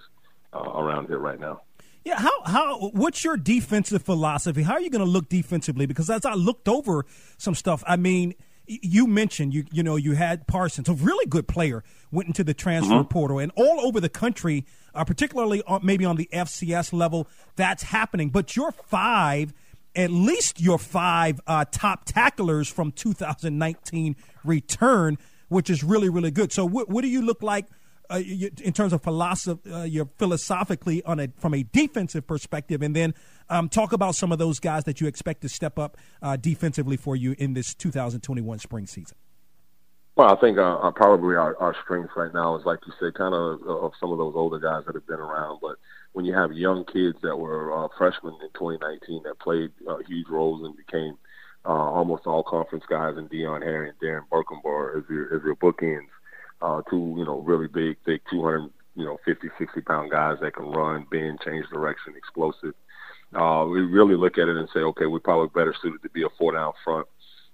uh, 0.53 0.59
around 0.59 1.07
here 1.07 1.19
right 1.19 1.39
now. 1.39 1.61
Yeah, 2.03 2.19
how 2.19 2.31
how 2.45 2.89
what's 2.93 3.23
your 3.23 3.37
defensive 3.37 4.01
philosophy? 4.01 4.63
How 4.63 4.73
are 4.73 4.81
you 4.81 4.89
going 4.89 5.05
to 5.05 5.11
look 5.11 5.29
defensively? 5.29 5.85
Because 5.85 6.09
as 6.09 6.25
I 6.25 6.33
looked 6.33 6.67
over 6.67 7.05
some 7.37 7.55
stuff, 7.55 7.83
I 7.87 7.95
mean– 7.95 8.35
you 8.67 9.07
mentioned 9.07 9.53
you 9.53 9.65
you 9.71 9.83
know 9.83 9.95
you 9.95 10.13
had 10.13 10.47
Parsons, 10.47 10.87
a 10.87 10.93
really 10.93 11.25
good 11.25 11.47
player, 11.47 11.83
went 12.11 12.27
into 12.27 12.43
the 12.43 12.53
transfer 12.53 12.93
mm-hmm. 12.93 13.07
portal, 13.07 13.39
and 13.39 13.51
all 13.55 13.81
over 13.81 13.99
the 13.99 14.09
country, 14.09 14.65
uh, 14.93 15.03
particularly 15.03 15.61
on, 15.63 15.81
maybe 15.83 16.05
on 16.05 16.15
the 16.15 16.29
FCS 16.31 16.93
level, 16.93 17.27
that's 17.55 17.83
happening. 17.83 18.29
But 18.29 18.55
your 18.55 18.71
five, 18.71 19.53
at 19.95 20.11
least 20.11 20.61
your 20.61 20.77
five 20.77 21.41
uh, 21.47 21.65
top 21.71 22.05
tacklers 22.05 22.69
from 22.69 22.91
2019 22.91 24.15
return, 24.43 25.17
which 25.51 25.69
is 25.69 25.83
really 25.83 26.09
really 26.09 26.31
good. 26.31 26.51
So 26.51 26.65
what, 26.65 26.89
what 26.89 27.01
do 27.01 27.07
you 27.07 27.21
look 27.21 27.43
like? 27.43 27.67
Uh, 28.09 28.17
in 28.17 28.73
terms 28.73 28.91
of 28.91 29.01
philosophy, 29.01 29.71
uh, 29.71 30.03
philosophically 30.17 31.01
on 31.03 31.19
a 31.19 31.29
from 31.37 31.53
a 31.53 31.63
defensive 31.63 32.27
perspective, 32.27 32.81
and 32.81 32.93
then 32.93 33.13
um, 33.49 33.69
talk 33.69 33.93
about 33.93 34.15
some 34.15 34.33
of 34.33 34.37
those 34.37 34.59
guys 34.59 34.83
that 34.83 34.99
you 34.99 35.07
expect 35.07 35.41
to 35.41 35.47
step 35.47 35.79
up 35.79 35.97
uh, 36.21 36.35
defensively 36.35 36.97
for 36.97 37.15
you 37.15 37.35
in 37.37 37.53
this 37.53 37.73
2021 37.73 38.59
spring 38.59 38.85
season. 38.85 39.15
Well, 40.17 40.35
I 40.35 40.39
think 40.41 40.57
uh, 40.57 40.75
uh, 40.75 40.91
probably 40.91 41.35
our, 41.35 41.55
our 41.57 41.73
strength 41.83 42.11
right 42.17 42.33
now 42.33 42.57
is, 42.57 42.65
like 42.65 42.79
you 42.85 42.91
said, 42.99 43.13
kind 43.13 43.33
of 43.33 43.61
of 43.63 43.93
some 43.99 44.11
of 44.11 44.17
those 44.17 44.33
older 44.35 44.59
guys 44.59 44.83
that 44.87 44.95
have 44.95 45.07
been 45.07 45.19
around. 45.19 45.59
But 45.61 45.77
when 46.11 46.25
you 46.25 46.33
have 46.33 46.51
young 46.51 46.83
kids 46.85 47.17
that 47.23 47.37
were 47.37 47.85
uh, 47.85 47.87
freshmen 47.97 48.33
in 48.41 48.49
2019 48.49 49.23
that 49.23 49.39
played 49.39 49.71
uh, 49.87 49.97
huge 50.07 50.27
roles 50.27 50.65
and 50.65 50.75
became 50.75 51.17
uh, 51.65 51.69
almost 51.69 52.25
all 52.25 52.43
conference 52.43 52.85
guys, 52.89 53.17
and 53.17 53.29
Dion 53.29 53.61
Harry 53.61 53.89
and 53.89 53.99
Darren 53.99 54.27
Burkenbar 54.31 54.97
as 54.97 55.03
your 55.09 55.35
as 55.35 55.43
your 55.43 55.55
bookends, 55.55 56.09
uh, 56.61 56.81
two 56.89 57.15
you 57.17 57.25
know 57.25 57.39
really 57.39 57.67
big, 57.67 57.97
thick, 58.05 58.21
200 58.29 58.69
you 58.95 59.05
know 59.05 59.17
50, 59.25 59.49
60 59.57 59.81
pound 59.81 60.11
guys 60.11 60.37
that 60.41 60.55
can 60.55 60.71
run, 60.71 61.05
bend, 61.11 61.39
change 61.45 61.65
direction, 61.69 62.13
explosive. 62.15 62.73
Uh, 63.33 63.65
we 63.65 63.81
really 63.81 64.15
look 64.15 64.37
at 64.37 64.49
it 64.49 64.57
and 64.57 64.67
say, 64.73 64.81
okay, 64.81 65.05
we're 65.05 65.19
probably 65.19 65.47
better 65.55 65.73
suited 65.81 66.01
to 66.01 66.09
be 66.09 66.23
a 66.23 66.29
four 66.37 66.53
down 66.53 66.73
front 66.83 67.07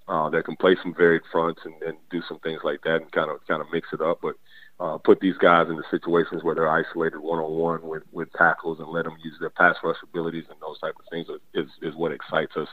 uh, 0.08 0.30
that 0.30 0.46
can 0.46 0.56
play 0.56 0.76
some 0.82 0.94
varied 0.94 1.22
fronts 1.32 1.62
and, 1.66 1.76
and 1.84 1.98
do 2.10 2.22
some 2.28 2.40
things 2.40 2.62
like 2.64 2.82
that 2.84 3.02
and 3.02 3.12
kind 3.12 3.30
of 3.30 3.46
kind 3.48 3.62
of 3.62 3.68
mix 3.72 3.90
it 3.94 4.02
up. 4.02 4.20
But 4.22 4.36
uh, 4.80 4.98
put 4.98 5.20
these 5.20 5.38
guys 5.38 5.68
into 5.70 5.84
situations 5.90 6.44
where 6.44 6.54
they're 6.54 6.70
isolated 6.70 7.20
one 7.20 7.40
on 7.40 7.52
one 7.52 7.82
with 7.88 8.04
with 8.12 8.32
tackles 8.34 8.80
and 8.80 8.90
let 8.90 9.06
them 9.06 9.18
use 9.24 9.36
their 9.40 9.50
pass 9.50 9.76
rush 9.84 9.98
abilities 10.04 10.46
and 10.50 10.60
those 10.62 10.80
type 10.80 10.96
of 11.00 11.06
things 11.10 11.28
is 11.54 11.70
is 11.82 11.96
what 11.96 12.12
excites 12.12 12.56
us 12.56 12.68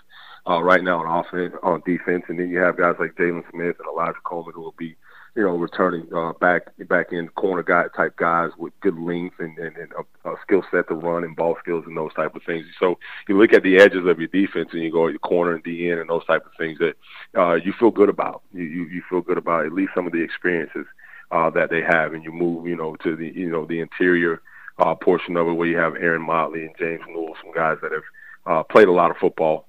uh, 0.48 0.62
right 0.62 0.84
now 0.84 1.04
on 1.04 1.24
offense 1.24 1.54
on 1.62 1.82
defense. 1.86 2.24
And 2.28 2.38
then 2.38 2.50
you 2.50 2.58
have 2.58 2.76
guys 2.76 2.96
like 2.98 3.14
Jalen 3.14 3.50
Smith 3.50 3.76
and 3.78 3.88
Elijah 3.88 4.18
Coleman 4.24 4.54
who 4.54 4.62
will 4.62 4.74
be 4.76 4.96
you 5.36 5.42
know, 5.42 5.56
returning 5.56 6.06
uh, 6.14 6.32
back 6.34 6.68
back 6.88 7.10
in 7.10 7.28
corner 7.30 7.62
guy 7.62 7.86
type 7.96 8.16
guys 8.16 8.50
with 8.56 8.72
good 8.80 8.96
length 8.96 9.40
and, 9.40 9.58
and, 9.58 9.76
and 9.76 9.92
a, 9.92 10.30
a 10.30 10.36
skill 10.42 10.62
set 10.70 10.86
to 10.88 10.94
run 10.94 11.24
and 11.24 11.34
ball 11.34 11.56
skills 11.58 11.84
and 11.86 11.96
those 11.96 12.14
type 12.14 12.36
of 12.36 12.42
things. 12.44 12.66
So 12.78 12.98
you 13.28 13.36
look 13.36 13.52
at 13.52 13.64
the 13.64 13.78
edges 13.78 14.06
of 14.06 14.20
your 14.20 14.28
defense 14.28 14.68
and 14.72 14.82
you 14.82 14.92
go 14.92 15.08
your 15.08 15.18
corner 15.18 15.54
and 15.54 15.64
DN 15.64 16.00
and 16.00 16.08
those 16.08 16.24
type 16.26 16.46
of 16.46 16.52
things 16.56 16.78
that 16.78 16.94
uh, 17.36 17.54
you 17.54 17.72
feel 17.72 17.90
good 17.90 18.08
about. 18.08 18.42
You, 18.52 18.62
you 18.62 18.84
you 18.86 19.02
feel 19.10 19.22
good 19.22 19.38
about 19.38 19.66
at 19.66 19.72
least 19.72 19.92
some 19.94 20.06
of 20.06 20.12
the 20.12 20.22
experiences 20.22 20.86
uh, 21.34 21.50
that 21.50 21.68
they 21.68 21.82
have, 21.82 22.14
and 22.14 22.22
you 22.22 22.32
move 22.32 22.66
you 22.66 22.76
know 22.76 22.94
to 22.96 23.16
the 23.16 23.32
you 23.34 23.50
know 23.50 23.66
the 23.66 23.80
interior 23.80 24.40
uh, 24.78 24.94
portion 24.94 25.36
of 25.36 25.48
it 25.48 25.52
where 25.52 25.66
you 25.66 25.76
have 25.76 25.96
Aaron 25.96 26.22
Motley 26.22 26.64
and 26.64 26.74
James 26.78 27.02
Newell, 27.08 27.34
some 27.42 27.52
guys 27.52 27.78
that 27.82 27.92
have 27.92 28.02
uh, 28.46 28.62
played 28.62 28.88
a 28.88 28.92
lot 28.92 29.10
of 29.10 29.16
football 29.16 29.66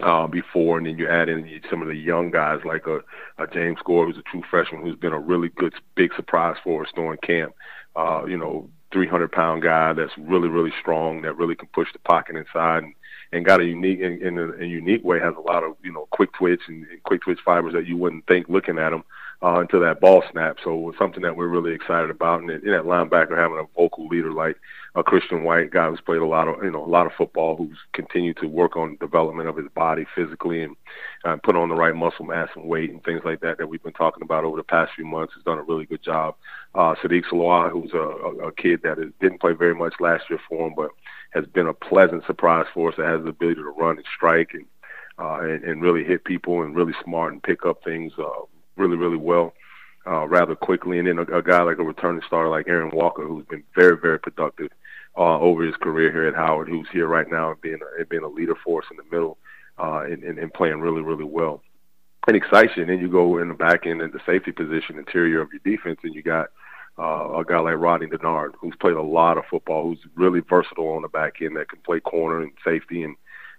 uh, 0.00 0.26
before, 0.26 0.78
and 0.78 0.86
then 0.86 0.98
you 0.98 1.08
add 1.08 1.28
in 1.28 1.60
some 1.70 1.80
of 1.80 1.88
the 1.88 1.94
young 1.94 2.30
guys 2.30 2.58
like 2.64 2.86
a, 2.86 2.98
a 3.38 3.46
James 3.46 3.78
Gore, 3.84 4.06
who's 4.06 4.18
a 4.18 4.22
true 4.22 4.42
freshman, 4.50 4.82
who's 4.82 4.98
been 4.98 5.12
a 5.12 5.20
really 5.20 5.48
good 5.50 5.74
big 5.94 6.12
surprise 6.16 6.56
for 6.64 6.82
us 6.82 6.90
during 6.94 7.18
camp. 7.18 7.54
Uh, 7.94 8.24
you 8.26 8.36
know, 8.36 8.68
300 8.92 9.30
pound 9.30 9.62
guy 9.62 9.92
that's 9.92 10.12
really 10.18 10.48
really 10.48 10.72
strong, 10.80 11.22
that 11.22 11.36
really 11.36 11.54
can 11.54 11.68
push 11.68 11.88
the 11.92 12.00
pocket 12.00 12.34
inside, 12.34 12.82
and, 12.82 12.94
and 13.30 13.44
got 13.44 13.60
a 13.60 13.64
unique 13.64 14.00
in, 14.00 14.20
in 14.26 14.38
a, 14.38 14.64
a 14.64 14.66
unique 14.66 15.04
way 15.04 15.20
has 15.20 15.34
a 15.36 15.52
lot 15.52 15.62
of 15.62 15.76
you 15.84 15.92
know 15.92 16.08
quick 16.10 16.32
twitch 16.32 16.62
and, 16.66 16.84
and 16.88 17.00
quick 17.04 17.22
twitch 17.22 17.38
fibers 17.44 17.74
that 17.74 17.86
you 17.86 17.96
wouldn't 17.96 18.26
think 18.26 18.48
looking 18.48 18.78
at 18.78 18.92
him 18.92 19.04
uh, 19.42 19.60
until 19.60 19.80
that 19.80 20.00
ball 20.00 20.22
snap. 20.30 20.58
So 20.62 20.88
it's 20.88 20.98
something 20.98 21.22
that 21.22 21.36
we're 21.36 21.48
really 21.48 21.72
excited 21.72 22.10
about, 22.10 22.40
and 22.40 22.50
in 22.50 22.70
that 22.72 22.84
linebacker 22.84 23.36
having 23.38 23.58
a 23.58 23.80
vocal 23.80 24.06
leader 24.06 24.32
like 24.32 24.56
a 24.94 25.02
Christian 25.02 25.44
White, 25.44 25.70
guy 25.70 25.88
who's 25.88 26.00
played 26.00 26.20
a 26.20 26.26
lot 26.26 26.48
of 26.48 26.62
you 26.62 26.70
know 26.70 26.84
a 26.84 26.86
lot 26.86 27.06
of 27.06 27.12
football, 27.16 27.56
who's 27.56 27.78
continued 27.92 28.36
to 28.38 28.46
work 28.46 28.76
on 28.76 28.96
development 29.00 29.48
of 29.48 29.56
his 29.56 29.68
body 29.74 30.04
physically 30.14 30.62
and 30.62 30.76
uh, 31.24 31.36
put 31.42 31.56
on 31.56 31.68
the 31.68 31.74
right 31.74 31.94
muscle 31.94 32.24
mass 32.24 32.48
and 32.54 32.64
weight 32.64 32.90
and 32.90 33.02
things 33.04 33.22
like 33.24 33.40
that 33.40 33.58
that 33.58 33.66
we've 33.66 33.82
been 33.82 33.92
talking 33.92 34.22
about 34.22 34.44
over 34.44 34.56
the 34.56 34.62
past 34.62 34.92
few 34.94 35.06
months. 35.06 35.34
Has 35.34 35.44
done 35.44 35.58
a 35.58 35.62
really 35.62 35.86
good 35.86 36.02
job. 36.02 36.34
Uh, 36.74 36.94
Sadiq 37.02 37.24
Saloua, 37.30 37.70
who's 37.70 37.92
a, 37.94 37.98
a, 37.98 38.48
a 38.48 38.52
kid 38.52 38.82
that 38.82 38.98
is, 38.98 39.12
didn't 39.20 39.40
play 39.40 39.52
very 39.52 39.74
much 39.74 39.94
last 40.00 40.24
year 40.28 40.40
for 40.48 40.66
him, 40.66 40.74
but 40.76 40.90
has 41.30 41.46
been 41.46 41.66
a 41.66 41.74
pleasant 41.74 42.26
surprise 42.26 42.66
for 42.74 42.90
us. 42.90 42.96
That 42.96 43.06
has 43.06 43.22
the 43.22 43.30
ability 43.30 43.62
to 43.62 43.70
run 43.70 43.96
and 43.96 44.06
strike 44.14 44.50
and 44.52 44.66
uh, 45.18 45.40
and, 45.40 45.64
and 45.64 45.82
really 45.82 46.02
hit 46.02 46.24
people 46.24 46.62
and 46.62 46.74
really 46.74 46.94
smart 47.04 47.32
and 47.32 47.42
pick 47.42 47.66
up 47.66 47.84
things 47.84 48.12
uh, 48.18 48.24
really 48.80 48.96
really 48.96 49.22
well 49.32 49.52
uh, 50.06 50.26
rather 50.26 50.56
quickly. 50.56 50.98
And 50.98 51.06
then 51.08 51.18
a, 51.18 51.38
a 51.38 51.42
guy 51.42 51.62
like 51.62 51.78
a 51.78 51.84
returning 51.84 52.22
star 52.26 52.48
like 52.48 52.68
Aaron 52.68 52.90
Walker, 52.92 53.26
who's 53.26 53.46
been 53.46 53.64
very, 53.74 53.96
very 53.96 54.18
productive 54.18 54.70
uh, 55.16 55.38
over 55.38 55.64
his 55.64 55.76
career 55.76 56.10
here 56.12 56.26
at 56.26 56.34
Howard, 56.34 56.68
who's 56.68 56.88
here 56.92 57.06
right 57.06 57.30
now 57.30 57.50
and 57.50 57.60
being 57.60 57.80
a, 58.00 58.04
being 58.04 58.22
a 58.22 58.28
leader 58.28 58.54
for 58.64 58.82
us 58.82 58.88
in 58.90 58.96
the 58.96 59.10
middle 59.14 59.38
uh, 59.78 60.02
and, 60.10 60.22
and, 60.22 60.38
and 60.38 60.54
playing 60.54 60.80
really, 60.80 61.02
really 61.02 61.24
well. 61.24 61.62
And 62.26 62.36
excites 62.36 62.72
you. 62.76 62.82
And 62.82 62.90
then 62.90 63.00
you 63.00 63.08
go 63.08 63.38
in 63.38 63.48
the 63.48 63.54
back 63.54 63.86
end 63.86 64.02
at 64.02 64.12
the 64.12 64.20
safety 64.26 64.52
position, 64.52 64.98
interior 64.98 65.40
of 65.40 65.48
your 65.52 65.76
defense, 65.76 66.00
and 66.02 66.14
you 66.14 66.22
got 66.22 66.48
uh, 66.98 67.38
a 67.40 67.44
guy 67.44 67.58
like 67.58 67.76
Rodney 67.78 68.08
Denard, 68.08 68.52
who's 68.60 68.74
played 68.78 68.94
a 68.94 69.02
lot 69.02 69.38
of 69.38 69.44
football, 69.50 69.84
who's 69.84 70.04
really 70.14 70.40
versatile 70.40 70.92
on 70.96 71.02
the 71.02 71.08
back 71.08 71.40
end, 71.40 71.56
that 71.56 71.70
can 71.70 71.80
play 71.80 71.98
corner 72.00 72.42
and 72.42 72.52
safety 72.64 73.04
and 73.04 73.16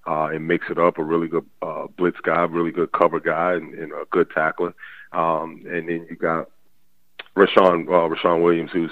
uh, 0.07 0.29
and 0.33 0.47
mix 0.47 0.65
it 0.69 0.79
up. 0.79 0.97
A 0.97 1.03
really 1.03 1.27
good 1.27 1.45
uh, 1.61 1.87
blitz 1.97 2.19
guy, 2.23 2.41
really 2.43 2.71
good 2.71 2.91
cover 2.91 3.19
guy, 3.19 3.53
and, 3.53 3.73
and 3.73 3.91
a 3.91 4.05
good 4.11 4.29
tackler. 4.31 4.73
Um, 5.13 5.63
and 5.65 5.89
then 5.89 6.07
you 6.09 6.15
got 6.15 6.49
Rashawn 7.35 7.87
uh, 7.87 8.13
Rashawn 8.13 8.43
Williams, 8.43 8.71
who's 8.71 8.91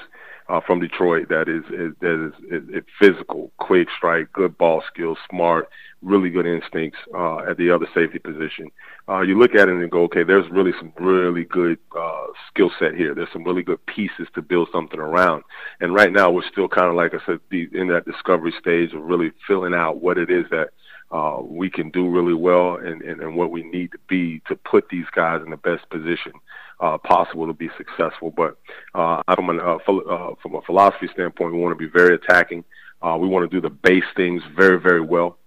uh, 0.49 0.59
from 0.65 0.79
Detroit, 0.79 1.29
that 1.29 1.47
is, 1.47 1.63
is 1.65 1.93
that 2.01 2.27
is, 2.27 2.33
is, 2.51 2.69
is 2.69 2.83
physical, 2.99 3.51
quick 3.59 3.87
strike, 3.95 4.33
good 4.33 4.57
ball 4.57 4.81
skills, 4.91 5.17
smart, 5.29 5.69
really 6.01 6.29
good 6.29 6.47
instincts 6.47 6.97
uh, 7.13 7.39
at 7.39 7.57
the 7.57 7.69
other 7.69 7.85
safety 7.93 8.17
position. 8.17 8.71
Uh, 9.07 9.21
you 9.21 9.37
look 9.37 9.53
at 9.53 9.69
it 9.69 9.75
and 9.75 9.91
go, 9.91 10.03
okay, 10.03 10.23
there's 10.23 10.49
really 10.49 10.71
some 10.79 10.91
really 10.99 11.43
good 11.43 11.77
uh, 11.95 12.25
skill 12.47 12.71
set 12.79 12.95
here. 12.95 13.13
There's 13.13 13.31
some 13.31 13.43
really 13.43 13.61
good 13.61 13.85
pieces 13.85 14.27
to 14.33 14.41
build 14.41 14.69
something 14.71 14.99
around. 14.99 15.43
And 15.81 15.93
right 15.93 16.11
now, 16.11 16.31
we're 16.31 16.49
still 16.51 16.67
kind 16.67 16.87
of 16.87 16.95
like 16.95 17.13
I 17.13 17.23
said, 17.25 17.39
in 17.51 17.87
that 17.89 18.05
discovery 18.05 18.53
stage 18.59 18.93
of 18.93 19.03
really 19.03 19.31
filling 19.45 19.75
out 19.75 20.01
what 20.01 20.17
it 20.17 20.31
is 20.31 20.45
that 20.49 20.69
uh, 21.11 21.39
we 21.41 21.69
can 21.69 21.89
do 21.89 22.07
really 22.07 22.33
well 22.33 22.75
and, 22.75 23.01
and, 23.01 23.21
and 23.21 23.35
what 23.35 23.51
we 23.51 23.63
need 23.63 23.91
to 23.91 23.97
be 24.07 24.41
to 24.47 24.55
put 24.55 24.89
these 24.89 25.07
guys 25.15 25.41
in 25.43 25.49
the 25.49 25.57
best 25.57 25.89
position 25.89 26.33
uh, 26.79 26.97
possible 26.97 27.47
to 27.47 27.53
be 27.53 27.69
successful. 27.77 28.31
But 28.31 28.57
uh, 28.93 29.23
from, 29.35 29.49
an, 29.49 29.59
uh, 29.59 29.77
uh, 29.77 30.35
from 30.41 30.55
a 30.55 30.61
philosophy 30.61 31.09
standpoint, 31.13 31.53
we 31.53 31.59
want 31.59 31.77
to 31.77 31.87
be 31.87 31.91
very 31.91 32.15
attacking. 32.15 32.63
Uh, 33.01 33.17
we 33.19 33.27
want 33.27 33.49
to 33.49 33.55
do 33.55 33.61
the 33.61 33.73
base 33.73 34.03
things 34.15 34.43
very, 34.55 34.79
very 34.79 35.01
well, 35.01 35.37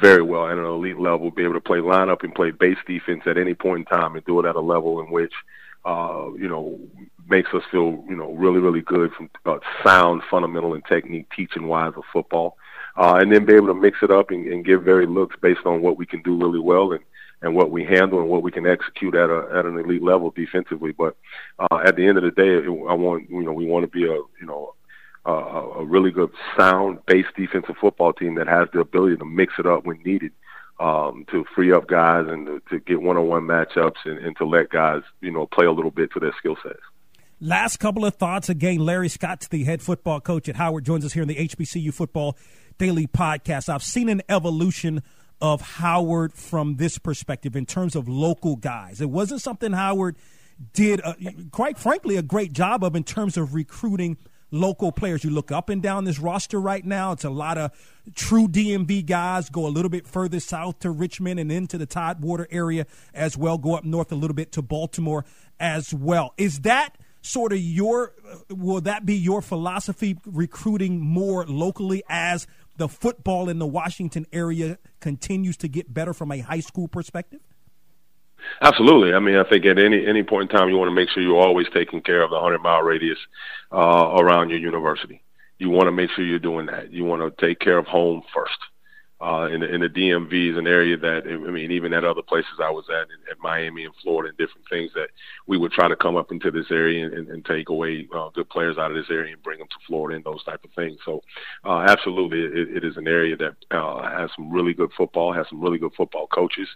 very 0.00 0.22
well 0.22 0.46
at 0.46 0.56
an 0.56 0.64
elite 0.64 0.98
level. 0.98 1.30
Be 1.30 1.44
able 1.44 1.54
to 1.54 1.60
play 1.60 1.78
lineup 1.78 2.22
and 2.22 2.34
play 2.34 2.50
base 2.50 2.78
defense 2.86 3.22
at 3.26 3.38
any 3.38 3.54
point 3.54 3.80
in 3.80 3.84
time, 3.96 4.14
and 4.14 4.24
do 4.24 4.40
it 4.40 4.48
at 4.48 4.56
a 4.56 4.60
level 4.60 5.00
in 5.00 5.10
which 5.10 5.32
uh, 5.84 6.28
you 6.38 6.48
know 6.48 6.78
makes 7.28 7.52
us 7.54 7.62
feel 7.70 8.04
you 8.08 8.16
know 8.16 8.32
really, 8.34 8.60
really 8.60 8.80
good 8.80 9.12
from 9.12 9.28
uh, 9.46 9.58
sound, 9.84 10.22
fundamental, 10.30 10.74
and 10.74 10.84
technique 10.86 11.26
teaching 11.34 11.66
wise 11.66 11.92
of 11.96 12.04
football 12.12 12.56
and 12.96 13.32
then 13.32 13.44
be 13.44 13.54
able 13.54 13.68
to 13.68 13.74
mix 13.74 13.98
it 14.02 14.10
up 14.10 14.30
and, 14.30 14.46
and 14.46 14.64
give 14.64 14.82
varied 14.82 15.08
looks 15.08 15.36
based 15.40 15.64
on 15.64 15.82
what 15.82 15.96
we 15.96 16.06
can 16.06 16.22
do 16.22 16.36
really 16.36 16.60
well 16.60 16.92
and 16.92 17.02
and 17.42 17.56
what 17.56 17.72
we 17.72 17.84
handle 17.84 18.20
and 18.20 18.28
what 18.28 18.42
we 18.42 18.52
can 18.52 18.66
execute 18.66 19.14
at 19.14 19.28
a 19.28 19.48
at 19.54 19.66
an 19.66 19.78
elite 19.78 20.02
level 20.02 20.30
defensively. 20.30 20.92
But 20.92 21.16
uh, 21.58 21.78
at 21.84 21.96
the 21.96 22.06
end 22.06 22.18
of 22.18 22.24
the 22.24 22.30
day, 22.30 22.56
I 22.56 22.94
want 22.94 23.28
you 23.30 23.42
know 23.42 23.52
we 23.52 23.66
want 23.66 23.84
to 23.84 23.90
be 23.90 24.04
a 24.04 24.14
you 24.14 24.46
know 24.46 24.74
a, 25.24 25.32
a 25.32 25.84
really 25.84 26.10
good 26.10 26.30
sound 26.56 27.04
base 27.06 27.26
defensive 27.36 27.76
football 27.80 28.12
team 28.12 28.36
that 28.36 28.48
has 28.48 28.68
the 28.72 28.80
ability 28.80 29.16
to 29.16 29.24
mix 29.24 29.54
it 29.58 29.66
up 29.66 29.84
when 29.84 30.02
needed. 30.02 30.32
Um, 30.80 31.26
to 31.30 31.44
free 31.54 31.72
up 31.72 31.86
guys 31.86 32.26
and 32.28 32.46
to, 32.46 32.62
to 32.70 32.80
get 32.80 33.00
one-on-one 33.00 33.42
matchups 33.42 34.04
and, 34.04 34.18
and 34.18 34.36
to 34.38 34.44
let 34.44 34.70
guys, 34.70 35.02
you 35.20 35.30
know, 35.30 35.46
play 35.46 35.66
a 35.66 35.70
little 35.70 35.92
bit 35.92 36.10
to 36.12 36.18
their 36.18 36.34
skill 36.38 36.56
sets. 36.60 36.80
Last 37.44 37.78
couple 37.78 38.04
of 38.04 38.14
thoughts. 38.14 38.48
Again, 38.48 38.78
Larry 38.78 39.08
Scott, 39.08 39.48
the 39.50 39.64
head 39.64 39.82
football 39.82 40.20
coach 40.20 40.48
at 40.48 40.54
Howard, 40.54 40.84
joins 40.84 41.04
us 41.04 41.12
here 41.12 41.22
in 41.22 41.28
the 41.28 41.34
HBCU 41.34 41.92
football 41.92 42.38
daily 42.78 43.08
podcast. 43.08 43.68
I've 43.68 43.82
seen 43.82 44.08
an 44.08 44.22
evolution 44.28 45.02
of 45.40 45.60
Howard 45.60 46.34
from 46.34 46.76
this 46.76 46.98
perspective 46.98 47.56
in 47.56 47.66
terms 47.66 47.96
of 47.96 48.08
local 48.08 48.54
guys. 48.54 49.00
It 49.00 49.10
wasn't 49.10 49.42
something 49.42 49.72
Howard 49.72 50.14
did, 50.72 51.00
uh, 51.02 51.14
quite 51.50 51.78
frankly, 51.78 52.16
a 52.16 52.22
great 52.22 52.52
job 52.52 52.84
of 52.84 52.94
in 52.94 53.02
terms 53.02 53.36
of 53.36 53.56
recruiting 53.56 54.18
local 54.52 54.92
players. 54.92 55.24
You 55.24 55.30
look 55.30 55.50
up 55.50 55.68
and 55.68 55.82
down 55.82 56.04
this 56.04 56.20
roster 56.20 56.60
right 56.60 56.84
now, 56.84 57.10
it's 57.10 57.24
a 57.24 57.30
lot 57.30 57.58
of 57.58 57.72
true 58.14 58.46
DMV 58.46 59.04
guys. 59.04 59.50
Go 59.50 59.66
a 59.66 59.68
little 59.68 59.90
bit 59.90 60.06
further 60.06 60.38
south 60.38 60.78
to 60.78 60.92
Richmond 60.92 61.40
and 61.40 61.50
into 61.50 61.76
the 61.76 61.86
Tidewater 61.86 62.46
area 62.52 62.86
as 63.12 63.36
well. 63.36 63.58
Go 63.58 63.74
up 63.74 63.84
north 63.84 64.12
a 64.12 64.14
little 64.14 64.36
bit 64.36 64.52
to 64.52 64.62
Baltimore 64.62 65.24
as 65.58 65.92
well. 65.92 66.34
Is 66.38 66.60
that 66.60 66.96
sort 67.22 67.52
of 67.52 67.58
your, 67.58 68.12
will 68.50 68.82
that 68.82 69.06
be 69.06 69.14
your 69.14 69.40
philosophy 69.40 70.18
recruiting 70.26 71.00
more 71.00 71.46
locally 71.46 72.02
as– 72.08 72.46
the 72.76 72.88
football 72.88 73.48
in 73.48 73.58
the 73.58 73.66
Washington 73.66 74.26
area 74.32 74.78
continues 75.00 75.56
to 75.58 75.68
get 75.68 75.92
better 75.92 76.12
from 76.12 76.32
a 76.32 76.38
high 76.40 76.60
school 76.60 76.88
perspective? 76.88 77.40
Absolutely. 78.60 79.14
I 79.14 79.20
mean, 79.20 79.36
I 79.36 79.44
think 79.44 79.64
at 79.66 79.78
any 79.78 80.04
any 80.04 80.22
point 80.22 80.50
in 80.50 80.58
time, 80.58 80.68
you 80.68 80.76
want 80.76 80.90
to 80.90 80.94
make 80.94 81.08
sure 81.10 81.22
you're 81.22 81.40
always 81.40 81.66
taking 81.72 82.00
care 82.00 82.22
of 82.22 82.30
the 82.30 82.36
100 82.36 82.60
mile 82.60 82.82
radius 82.82 83.18
uh, 83.70 84.16
around 84.18 84.50
your 84.50 84.58
university. 84.58 85.22
You 85.58 85.70
want 85.70 85.86
to 85.86 85.92
make 85.92 86.10
sure 86.10 86.24
you're 86.24 86.40
doing 86.40 86.66
that. 86.66 86.92
You 86.92 87.04
want 87.04 87.22
to 87.22 87.46
take 87.46 87.60
care 87.60 87.78
of 87.78 87.86
home 87.86 88.22
first 88.34 88.58
uh, 89.22 89.48
in, 89.52 89.60
the, 89.60 89.72
in 89.72 89.80
the 89.80 89.88
DMV 89.88 90.52
is 90.52 90.58
an 90.58 90.66
area 90.66 90.96
that 90.96 91.22
I 91.26 91.50
mean, 91.50 91.70
even 91.70 91.92
at 91.92 92.04
other 92.04 92.22
places 92.22 92.58
I 92.60 92.70
was 92.70 92.84
at, 92.90 93.06
at 93.30 93.38
Miami 93.40 93.84
and 93.84 93.94
Florida 94.02 94.30
and 94.30 94.38
different 94.38 94.68
things 94.68 94.90
that 94.94 95.10
we 95.46 95.56
would 95.58 95.70
try 95.72 95.86
to 95.86 95.94
come 95.94 96.16
up 96.16 96.32
into 96.32 96.50
this 96.50 96.70
area 96.70 97.06
and, 97.06 97.28
and 97.28 97.44
take 97.44 97.68
away 97.68 98.08
uh, 98.14 98.30
good 98.30 98.50
players 98.50 98.78
out 98.78 98.90
of 98.90 98.96
this 98.96 99.10
area 99.10 99.34
and 99.34 99.42
bring 99.42 99.58
them 99.60 99.68
to 99.68 99.86
Florida 99.86 100.16
and 100.16 100.24
those 100.24 100.42
type 100.44 100.64
of 100.64 100.70
things. 100.72 100.98
So, 101.04 101.22
uh, 101.64 101.86
absolutely, 101.88 102.40
it, 102.40 102.76
it 102.78 102.84
is 102.84 102.96
an 102.96 103.06
area 103.06 103.36
that 103.36 103.54
uh, 103.70 104.02
has 104.10 104.30
some 104.34 104.50
really 104.50 104.74
good 104.74 104.90
football, 104.96 105.32
has 105.32 105.46
some 105.48 105.60
really 105.60 105.78
good 105.78 105.94
football 105.96 106.26
coaches. 106.26 106.68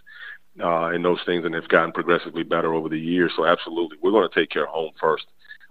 uh, 0.63 0.87
and 0.87 1.03
those 1.05 1.19
things, 1.25 1.45
and 1.45 1.53
it's 1.55 1.67
gotten 1.67 1.91
progressively 1.91 2.43
better 2.43 2.73
over 2.73 2.89
the 2.89 2.99
years. 2.99 3.31
So 3.35 3.45
absolutely, 3.45 3.97
we're 4.01 4.11
going 4.11 4.27
to 4.27 4.39
take 4.39 4.49
care 4.49 4.63
of 4.63 4.69
home 4.69 4.91
first 4.99 5.25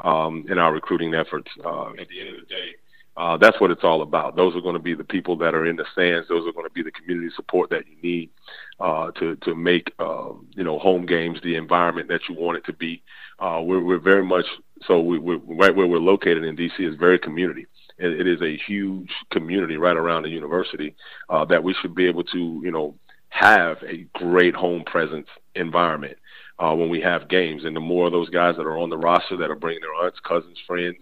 um, 0.05 0.45
in 0.49 0.59
our 0.59 0.73
recruiting 0.73 1.15
efforts. 1.15 1.51
Uh, 1.65 1.91
at 1.99 2.09
the 2.09 2.21
end 2.21 2.31
of 2.31 2.41
the 2.41 2.47
day, 2.49 2.69
uh, 3.17 3.37
that's 3.39 3.59
what 3.61 3.71
it's 3.71 3.85
all 3.85 4.03
about. 4.03 4.37
Those 4.37 4.55
are 4.55 4.61
going 4.61 4.75
to 4.75 4.83
be 4.83 4.95
the 4.95 5.05
people 5.05 5.37
that 5.39 5.55
are 5.55 5.67
in 5.67 5.77
the 5.77 5.87
stands. 5.93 6.29
Those 6.29 6.47
are 6.47 6.53
going 6.53 6.67
to 6.67 6.73
be 6.73 6.83
the 6.83 6.91
community 6.91 7.31
support 7.35 7.71
that 7.71 7.85
you 7.87 7.97
need 8.03 8.31
uh, 8.79 9.11
to 9.13 9.37
to 9.37 9.55
make 9.55 9.93
uh, 9.99 10.33
you 10.55 10.65
know 10.65 10.79
home 10.79 11.07
games 11.07 11.39
the 11.43 11.55
environment 11.57 12.09
that 12.09 12.21
you 12.29 12.35
want 12.35 12.59
it 12.59 12.67
to 12.67 12.73
be. 12.75 13.03
Uh, 13.39 13.61
we're, 13.63 13.83
we're 13.83 13.99
very 13.99 14.25
much 14.25 14.45
so. 14.87 15.01
We, 15.01 15.19
we're 15.19 15.39
right 15.39 15.75
where 15.75 15.87
we're 15.87 15.99
located 15.99 16.45
in 16.45 16.57
DC 16.57 16.79
is 16.81 16.97
very 16.97 17.19
community. 17.19 17.67
It, 17.99 18.21
it 18.21 18.27
is 18.27 18.43
a 18.43 18.59
huge 18.67 19.11
community 19.31 19.77
right 19.79 19.97
around 19.97 20.25
the 20.25 20.29
university 20.29 20.95
uh, 21.31 21.47
that 21.47 21.65
we 21.65 21.75
should 21.81 21.95
be 21.95 22.07
able 22.07 22.25
to 22.25 22.61
you 22.63 22.71
know 22.71 22.95
have 23.31 23.79
a 23.83 24.07
great 24.15 24.55
home 24.55 24.85
presence 24.85 25.27
environment 25.55 26.19
uh, 26.59 26.75
when 26.75 26.91
we 26.91 27.01
have 27.01 27.29
games. 27.29 27.65
And 27.65 27.75
the 27.75 27.81
more 27.81 28.07
of 28.07 28.13
those 28.13 28.31
guys 28.31 28.57
that 28.57 28.67
are 28.67 28.79
on 28.79 28.91
the 28.91 28.99
roster 28.99 29.37
that 29.39 29.51
are 29.51 29.57
bringing 29.57 29.81
their 29.81 30.05
aunts, 30.05 30.21
cousins, 30.21 30.59
friends, 30.67 30.97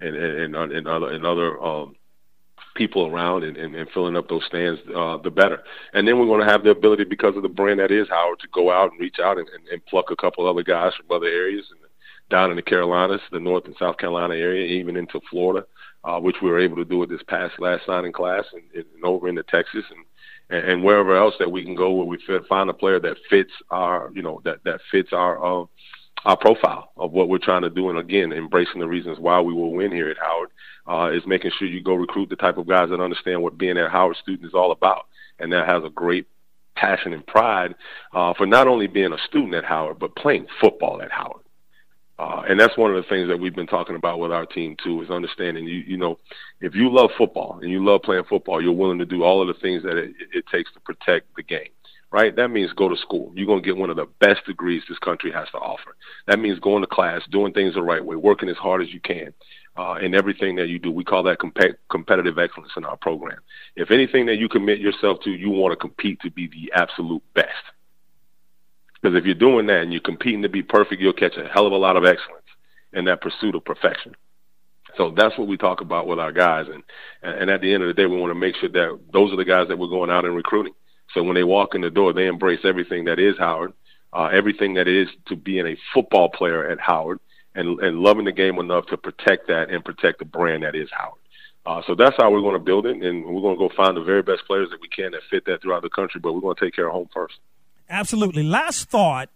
and 0.00 0.16
and 0.16 0.56
and, 0.56 0.72
and 0.72 0.88
other 0.88 1.10
and 1.10 1.24
other 1.26 1.62
um, 1.62 1.96
people 2.74 3.06
around 3.06 3.42
and, 3.42 3.56
and, 3.56 3.74
and 3.74 3.90
filling 3.90 4.16
up 4.16 4.28
those 4.28 4.44
stands, 4.46 4.80
uh, 4.96 5.16
the 5.18 5.30
better. 5.30 5.62
And 5.92 6.06
then 6.06 6.18
we're 6.18 6.26
going 6.26 6.46
to 6.46 6.50
have 6.52 6.62
the 6.62 6.70
ability, 6.70 7.04
because 7.04 7.36
of 7.36 7.42
the 7.42 7.48
brand 7.48 7.80
that 7.80 7.90
is 7.90 8.08
Howard, 8.08 8.38
to 8.40 8.48
go 8.52 8.70
out 8.70 8.92
and 8.92 9.00
reach 9.00 9.18
out 9.18 9.38
and, 9.38 9.48
and, 9.48 9.66
and 9.68 9.84
pluck 9.86 10.10
a 10.10 10.16
couple 10.16 10.46
other 10.46 10.62
guys 10.62 10.92
from 10.94 11.14
other 11.14 11.26
areas 11.26 11.66
and 11.70 11.80
down 12.30 12.50
in 12.50 12.56
the 12.56 12.62
Carolinas, 12.62 13.20
the 13.32 13.40
North 13.40 13.64
and 13.64 13.74
South 13.76 13.98
Carolina 13.98 14.34
area, 14.34 14.64
even 14.64 14.96
into 14.96 15.20
Florida, 15.28 15.66
uh, 16.04 16.20
which 16.20 16.36
we 16.40 16.48
were 16.48 16.60
able 16.60 16.76
to 16.76 16.84
do 16.84 16.96
with 16.96 17.10
this 17.10 17.22
past 17.26 17.54
last 17.58 17.84
signing 17.84 18.12
class, 18.12 18.44
and, 18.52 18.62
and 18.72 19.04
over 19.04 19.28
into 19.28 19.42
Texas 19.42 19.84
and 19.90 20.04
and, 20.48 20.70
and 20.70 20.84
wherever 20.84 21.16
else 21.16 21.34
that 21.40 21.50
we 21.50 21.64
can 21.64 21.74
go 21.74 21.90
where 21.90 22.06
we 22.06 22.18
fit, 22.26 22.46
find 22.48 22.70
a 22.70 22.72
player 22.72 23.00
that 23.00 23.16
fits 23.28 23.50
our, 23.70 24.12
you 24.14 24.22
know, 24.22 24.40
that 24.44 24.62
that 24.64 24.80
fits 24.92 25.12
our 25.12 25.62
uh, 25.62 25.64
our 26.24 26.36
profile 26.36 26.90
of 26.96 27.12
what 27.12 27.28
we're 27.28 27.38
trying 27.38 27.62
to 27.62 27.70
do. 27.70 27.88
And 27.88 27.98
again, 27.98 28.32
embracing 28.32 28.80
the 28.80 28.88
reasons 28.88 29.18
why 29.18 29.40
we 29.40 29.54
will 29.54 29.72
win 29.72 29.92
here 29.92 30.10
at 30.10 30.18
Howard 30.18 30.50
uh, 30.86 31.16
is 31.16 31.26
making 31.26 31.50
sure 31.58 31.68
you 31.68 31.82
go 31.82 31.94
recruit 31.94 32.28
the 32.28 32.36
type 32.36 32.58
of 32.58 32.68
guys 32.68 32.90
that 32.90 33.00
understand 33.00 33.42
what 33.42 33.58
being 33.58 33.78
a 33.78 33.88
Howard 33.88 34.16
student 34.16 34.46
is 34.46 34.54
all 34.54 34.72
about, 34.72 35.06
and 35.38 35.52
that 35.52 35.66
has 35.66 35.82
a 35.84 35.90
great 35.90 36.26
passion 36.76 37.12
and 37.12 37.26
pride 37.26 37.74
uh, 38.14 38.32
for 38.34 38.46
not 38.46 38.66
only 38.66 38.86
being 38.86 39.12
a 39.12 39.18
student 39.28 39.54
at 39.54 39.64
Howard 39.64 39.98
but 39.98 40.16
playing 40.16 40.46
football 40.60 41.02
at 41.02 41.10
Howard. 41.10 41.42
Uh, 42.18 42.42
and 42.48 42.60
that's 42.60 42.76
one 42.76 42.94
of 42.94 43.02
the 43.02 43.08
things 43.08 43.28
that 43.28 43.40
we've 43.40 43.54
been 43.54 43.66
talking 43.66 43.96
about 43.96 44.18
with 44.18 44.30
our 44.30 44.44
team 44.44 44.76
too, 44.84 45.00
is 45.00 45.10
understanding 45.10 45.64
you 45.64 45.78
you 45.86 45.96
know, 45.96 46.18
if 46.60 46.74
you 46.74 46.92
love 46.92 47.10
football 47.16 47.58
and 47.62 47.70
you 47.70 47.82
love 47.82 48.02
playing 48.02 48.24
football, 48.28 48.62
you're 48.62 48.72
willing 48.72 48.98
to 48.98 49.06
do 49.06 49.22
all 49.22 49.40
of 49.40 49.48
the 49.48 49.58
things 49.60 49.82
that 49.82 49.96
it, 49.96 50.12
it 50.34 50.44
takes 50.52 50.70
to 50.72 50.80
protect 50.80 51.34
the 51.34 51.42
game. 51.42 51.70
Right? 52.12 52.34
That 52.34 52.48
means 52.48 52.72
go 52.72 52.88
to 52.88 52.96
school. 52.96 53.32
You're 53.36 53.46
going 53.46 53.62
to 53.62 53.64
get 53.64 53.76
one 53.76 53.88
of 53.88 53.96
the 53.96 54.06
best 54.18 54.44
degrees 54.44 54.82
this 54.88 54.98
country 54.98 55.30
has 55.30 55.48
to 55.50 55.58
offer. 55.58 55.94
That 56.26 56.40
means 56.40 56.58
going 56.58 56.82
to 56.82 56.88
class, 56.88 57.22
doing 57.30 57.52
things 57.52 57.74
the 57.74 57.82
right 57.82 58.04
way, 58.04 58.16
working 58.16 58.48
as 58.48 58.56
hard 58.56 58.82
as 58.82 58.92
you 58.92 58.98
can 58.98 59.32
uh, 59.76 59.94
in 60.02 60.14
everything 60.14 60.56
that 60.56 60.68
you 60.68 60.80
do. 60.80 60.90
We 60.90 61.04
call 61.04 61.22
that 61.24 61.38
comp- 61.38 61.78
competitive 61.88 62.36
excellence 62.36 62.72
in 62.76 62.84
our 62.84 62.96
program. 62.96 63.38
If 63.76 63.92
anything 63.92 64.26
that 64.26 64.38
you 64.38 64.48
commit 64.48 64.80
yourself 64.80 65.20
to, 65.22 65.30
you 65.30 65.50
want 65.50 65.70
to 65.72 65.76
compete 65.76 66.20
to 66.22 66.30
be 66.30 66.48
the 66.48 66.72
absolute 66.74 67.22
best. 67.34 67.48
Because 69.00 69.16
if 69.16 69.24
you're 69.24 69.34
doing 69.34 69.66
that 69.66 69.82
and 69.82 69.92
you're 69.92 70.00
competing 70.00 70.42
to 70.42 70.48
be 70.48 70.62
perfect, 70.62 71.00
you'll 71.00 71.12
catch 71.12 71.36
a 71.36 71.48
hell 71.48 71.66
of 71.66 71.72
a 71.72 71.76
lot 71.76 71.96
of 71.96 72.04
excellence 72.04 72.44
in 72.92 73.04
that 73.04 73.20
pursuit 73.20 73.54
of 73.54 73.64
perfection. 73.64 74.14
So 74.96 75.14
that's 75.16 75.38
what 75.38 75.46
we 75.46 75.56
talk 75.56 75.80
about 75.80 76.08
with 76.08 76.18
our 76.18 76.32
guys, 76.32 76.66
and 76.66 76.82
and 77.22 77.48
at 77.48 77.60
the 77.60 77.72
end 77.72 77.84
of 77.84 77.86
the 77.86 77.94
day, 77.94 78.06
we 78.06 78.20
want 78.20 78.32
to 78.32 78.38
make 78.38 78.56
sure 78.56 78.68
that 78.68 78.98
those 79.12 79.32
are 79.32 79.36
the 79.36 79.44
guys 79.44 79.68
that 79.68 79.78
we're 79.78 79.86
going 79.86 80.10
out 80.10 80.24
and 80.24 80.34
recruiting. 80.34 80.74
So 81.14 81.22
when 81.22 81.34
they 81.34 81.44
walk 81.44 81.74
in 81.74 81.80
the 81.80 81.90
door, 81.90 82.12
they 82.12 82.26
embrace 82.26 82.60
everything 82.64 83.04
that 83.04 83.18
is 83.18 83.36
Howard, 83.38 83.72
uh, 84.12 84.26
everything 84.32 84.74
that 84.74 84.88
is 84.88 85.08
to 85.26 85.36
being 85.36 85.66
a 85.66 85.76
football 85.92 86.28
player 86.28 86.68
at 86.68 86.80
Howard, 86.80 87.20
and 87.54 87.80
and 87.80 87.98
loving 87.98 88.24
the 88.24 88.32
game 88.32 88.58
enough 88.58 88.86
to 88.86 88.96
protect 88.96 89.48
that 89.48 89.70
and 89.70 89.84
protect 89.84 90.18
the 90.20 90.24
brand 90.24 90.62
that 90.62 90.74
is 90.74 90.88
Howard. 90.92 91.20
Uh, 91.66 91.82
so 91.86 91.94
that's 91.94 92.16
how 92.16 92.30
we're 92.30 92.40
going 92.40 92.54
to 92.54 92.58
build 92.58 92.86
it, 92.86 92.96
and 92.96 93.24
we're 93.24 93.42
going 93.42 93.58
to 93.58 93.68
go 93.68 93.74
find 93.76 93.96
the 93.96 94.02
very 94.02 94.22
best 94.22 94.42
players 94.46 94.70
that 94.70 94.80
we 94.80 94.88
can 94.88 95.12
that 95.12 95.20
fit 95.30 95.44
that 95.44 95.60
throughout 95.60 95.82
the 95.82 95.90
country. 95.90 96.20
But 96.20 96.32
we're 96.32 96.40
going 96.40 96.56
to 96.56 96.64
take 96.64 96.74
care 96.74 96.86
of 96.86 96.92
home 96.92 97.08
first. 97.12 97.34
Absolutely. 97.88 98.42
Last 98.42 98.88
thought. 98.88 99.28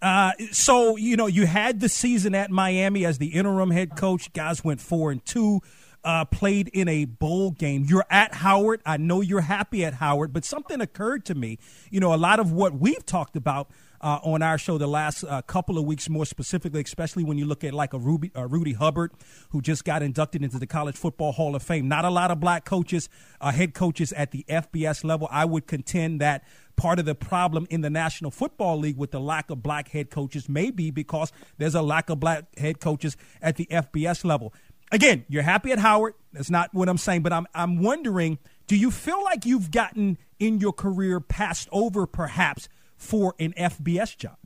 Uh, 0.00 0.32
so 0.52 0.96
you 0.96 1.16
know 1.16 1.26
you 1.26 1.46
had 1.46 1.80
the 1.80 1.88
season 1.88 2.34
at 2.34 2.50
Miami 2.50 3.04
as 3.04 3.18
the 3.18 3.28
interim 3.28 3.70
head 3.70 3.96
coach. 3.96 4.32
Guys 4.32 4.62
went 4.62 4.80
four 4.80 5.10
and 5.10 5.24
two. 5.24 5.60
Uh, 6.06 6.24
played 6.24 6.68
in 6.68 6.86
a 6.86 7.04
bowl 7.04 7.50
game. 7.50 7.84
You're 7.84 8.06
at 8.08 8.32
Howard. 8.34 8.80
I 8.86 8.96
know 8.96 9.22
you're 9.22 9.40
happy 9.40 9.84
at 9.84 9.94
Howard, 9.94 10.32
but 10.32 10.44
something 10.44 10.80
occurred 10.80 11.24
to 11.24 11.34
me. 11.34 11.58
You 11.90 11.98
know, 11.98 12.14
a 12.14 12.16
lot 12.16 12.38
of 12.38 12.52
what 12.52 12.78
we've 12.78 13.04
talked 13.04 13.34
about 13.34 13.72
uh, 14.00 14.20
on 14.22 14.40
our 14.40 14.58
show 14.58 14.78
the 14.78 14.86
last 14.86 15.24
uh, 15.24 15.42
couple 15.42 15.78
of 15.78 15.84
weeks, 15.84 16.08
more 16.08 16.24
specifically, 16.24 16.80
especially 16.80 17.24
when 17.24 17.38
you 17.38 17.44
look 17.44 17.64
at 17.64 17.74
like 17.74 17.92
a 17.92 17.98
Ruby, 17.98 18.30
uh, 18.36 18.46
Rudy 18.46 18.74
Hubbard, 18.74 19.12
who 19.50 19.60
just 19.60 19.84
got 19.84 20.02
inducted 20.02 20.44
into 20.44 20.58
the 20.58 20.66
College 20.66 20.96
Football 20.96 21.32
Hall 21.32 21.56
of 21.56 21.62
Fame. 21.62 21.88
Not 21.88 22.04
a 22.04 22.10
lot 22.10 22.30
of 22.30 22.40
black 22.40 22.64
coaches, 22.64 23.08
uh, 23.40 23.50
head 23.50 23.74
coaches 23.74 24.12
at 24.12 24.30
the 24.30 24.44
FBS 24.48 25.04
level. 25.04 25.28
I 25.30 25.44
would 25.44 25.66
contend 25.66 26.20
that 26.20 26.44
part 26.76 26.98
of 26.98 27.06
the 27.06 27.14
problem 27.14 27.66
in 27.70 27.80
the 27.80 27.90
National 27.90 28.30
Football 28.30 28.78
League 28.78 28.98
with 28.98 29.10
the 29.10 29.20
lack 29.20 29.50
of 29.50 29.62
black 29.62 29.88
head 29.88 30.10
coaches 30.10 30.48
may 30.48 30.70
be 30.70 30.90
because 30.90 31.32
there's 31.58 31.74
a 31.74 31.82
lack 31.82 32.10
of 32.10 32.20
black 32.20 32.56
head 32.58 32.80
coaches 32.80 33.16
at 33.40 33.56
the 33.56 33.66
FBS 33.70 34.24
level. 34.24 34.52
Again, 34.92 35.24
you're 35.28 35.42
happy 35.42 35.72
at 35.72 35.78
Howard. 35.78 36.14
That's 36.32 36.50
not 36.50 36.72
what 36.72 36.88
I'm 36.88 36.98
saying, 36.98 37.22
but 37.22 37.32
I'm 37.32 37.46
I'm 37.54 37.82
wondering, 37.82 38.38
do 38.66 38.76
you 38.76 38.90
feel 38.90 39.22
like 39.24 39.44
you've 39.44 39.70
gotten 39.70 40.18
in 40.38 40.58
your 40.58 40.72
career 40.72 41.20
passed 41.20 41.68
over 41.72 42.06
perhaps 42.06 42.68
for 42.96 43.34
an 43.38 43.52
FBS 43.54 44.16
job? 44.16 44.36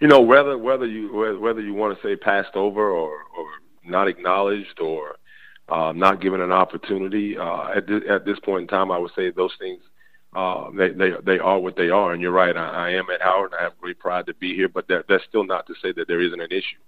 You 0.00 0.06
know, 0.06 0.20
whether 0.20 0.56
whether 0.56 0.86
you 0.86 1.38
whether 1.40 1.60
you 1.60 1.74
want 1.74 1.98
to 1.98 2.06
say 2.06 2.16
passed 2.16 2.54
over 2.54 2.90
or 2.90 3.10
or 3.10 3.46
not 3.84 4.06
acknowledged 4.06 4.80
or 4.80 5.16
uh, 5.68 5.92
not 5.92 6.20
given 6.20 6.40
an 6.40 6.52
opportunity 6.52 7.36
uh, 7.36 7.68
at 7.76 7.86
this, 7.86 8.02
at 8.08 8.24
this 8.24 8.38
point 8.40 8.62
in 8.62 8.68
time, 8.68 8.90
I 8.90 8.98
would 8.98 9.12
say 9.16 9.30
those 9.30 9.54
things 9.58 9.82
uh, 10.34 10.70
they, 10.76 10.90
they 10.90 11.10
they 11.24 11.38
are 11.38 11.58
what 11.58 11.76
they 11.76 11.90
are. 11.90 12.12
And 12.12 12.20
you're 12.20 12.32
right. 12.32 12.56
I, 12.56 12.68
I 12.68 12.90
am 12.90 13.06
at 13.12 13.22
Howard. 13.22 13.52
and 13.52 13.60
I 13.60 13.64
have 13.64 13.78
great 13.80 13.98
pride 13.98 14.26
to 14.26 14.34
be 14.34 14.54
here, 14.54 14.68
but 14.68 14.86
that, 14.88 15.06
that's 15.08 15.24
still 15.24 15.44
not 15.44 15.66
to 15.66 15.74
say 15.82 15.92
that 15.92 16.06
there 16.06 16.20
isn't 16.20 16.40
an 16.40 16.52
issue. 16.52 16.78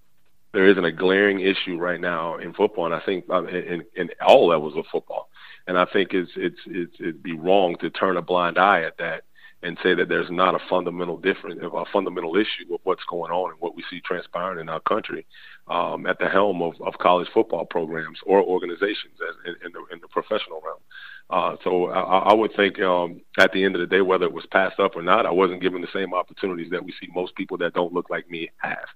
There 0.52 0.68
isn't 0.68 0.84
a 0.84 0.92
glaring 0.92 1.40
issue 1.40 1.76
right 1.78 2.00
now 2.00 2.36
in 2.36 2.54
football, 2.54 2.86
and 2.86 2.94
I 2.94 3.00
think 3.00 3.24
in, 3.28 3.84
in 3.94 4.10
all 4.26 4.48
levels 4.48 4.76
of 4.76 4.84
football. 4.90 5.28
And 5.66 5.78
I 5.78 5.86
think 5.92 6.12
it's 6.12 6.32
it's 6.36 6.58
it's 6.66 6.94
it'd 6.98 7.22
be 7.22 7.38
wrong 7.38 7.76
to 7.80 7.90
turn 7.90 8.16
a 8.16 8.22
blind 8.22 8.58
eye 8.58 8.82
at 8.82 8.98
that 8.98 9.22
and 9.62 9.76
say 9.82 9.94
that 9.94 10.08
there's 10.08 10.30
not 10.30 10.54
a 10.54 10.68
fundamental 10.70 11.18
difference, 11.18 11.60
a 11.62 11.84
fundamental 11.92 12.34
issue 12.34 12.64
with 12.68 12.80
what's 12.84 13.04
going 13.10 13.30
on 13.30 13.50
and 13.50 13.60
what 13.60 13.76
we 13.76 13.84
see 13.90 14.00
transpiring 14.00 14.58
in 14.58 14.68
our 14.70 14.80
country 14.80 15.26
um, 15.68 16.06
at 16.06 16.18
the 16.18 16.28
helm 16.28 16.62
of, 16.62 16.72
of 16.80 16.94
college 16.98 17.28
football 17.34 17.66
programs 17.66 18.18
or 18.24 18.42
organizations 18.42 19.14
as 19.28 19.36
in, 19.46 19.66
in, 19.66 19.72
the, 19.72 19.94
in 19.94 20.00
the 20.00 20.08
professional 20.08 20.62
realm. 20.64 20.80
Uh, 21.28 21.56
so 21.62 21.90
I, 21.90 22.30
I 22.30 22.34
would 22.34 22.52
think 22.56 22.80
um, 22.80 23.20
at 23.38 23.52
the 23.52 23.62
end 23.62 23.76
of 23.76 23.80
the 23.80 23.86
day, 23.86 24.00
whether 24.00 24.24
it 24.24 24.32
was 24.32 24.46
passed 24.50 24.80
up 24.80 24.96
or 24.96 25.02
not, 25.02 25.26
I 25.26 25.30
wasn't 25.30 25.62
given 25.62 25.82
the 25.82 25.88
same 25.92 26.14
opportunities 26.14 26.70
that 26.70 26.84
we 26.84 26.92
see 26.92 27.08
most 27.14 27.36
people 27.36 27.58
that 27.58 27.74
don't 27.74 27.92
look 27.92 28.08
like 28.08 28.30
me 28.30 28.50
have. 28.56 28.88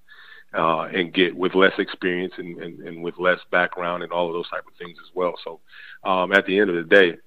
Uh, 0.55 0.83
and 0.93 1.13
get 1.13 1.35
with 1.35 1.53
less 1.53 1.73
experience 1.79 2.33
and, 2.37 2.57
and, 2.63 2.79
and 2.87 3.03
with 3.03 3.15
less 3.19 3.39
background 3.51 4.03
and 4.03 4.11
all 4.13 4.27
of 4.27 4.33
those 4.33 4.49
type 4.49 4.65
of 4.65 4.73
things 4.77 4.97
as 5.03 5.13
well. 5.13 5.33
So 5.43 5.59
um, 6.09 6.31
at 6.31 6.45
the 6.45 6.57
end 6.57 6.69
of 6.69 6.77
the 6.77 6.95
day, 6.95 7.17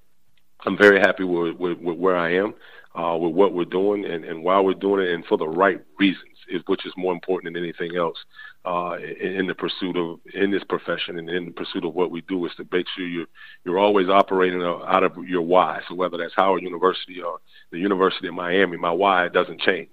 I'm 0.65 0.79
very 0.79 0.99
happy 0.99 1.25
with, 1.25 1.57
with, 1.57 1.79
with 1.79 1.99
where 1.99 2.17
I 2.17 2.35
am, 2.37 2.55
uh, 2.99 3.19
with 3.19 3.35
what 3.35 3.53
we're 3.53 3.67
doing, 3.67 4.07
and, 4.07 4.25
and 4.25 4.43
why 4.43 4.59
we're 4.61 4.73
doing 4.73 5.07
it, 5.07 5.13
and 5.13 5.27
for 5.27 5.37
the 5.37 5.47
right 5.47 5.81
reasons, 5.99 6.25
is, 6.49 6.63
which 6.67 6.87
is 6.87 6.93
more 6.97 7.13
important 7.13 7.53
than 7.53 7.63
anything 7.63 7.97
else 7.97 8.17
uh, 8.65 8.97
in, 9.21 9.41
in 9.41 9.47
the 9.47 9.55
pursuit 9.55 9.97
of 9.97 10.21
in 10.35 10.51
this 10.51 10.65
profession 10.65 11.19
and 11.19 11.29
in 11.29 11.47
the 11.47 11.51
pursuit 11.53 11.85
of 11.85 11.95
what 11.95 12.11
we 12.11 12.23
do 12.23 12.45
is 12.47 12.53
to 12.57 12.67
make 12.73 12.87
sure 12.97 13.07
you're 13.07 13.27
you're 13.65 13.79
always 13.79 14.09
operating 14.09 14.63
out 14.63 15.05
of 15.05 15.13
your 15.27 15.43
why. 15.43 15.81
So 15.89 15.95
whether 15.95 16.17
that's 16.17 16.35
Howard 16.37 16.63
University 16.63 17.21
or 17.21 17.39
the 17.71 17.79
University 17.79 18.29
of 18.29 18.35
Miami, 18.35 18.77
my 18.77 18.91
why 18.91 19.29
doesn't 19.29 19.61
change. 19.61 19.91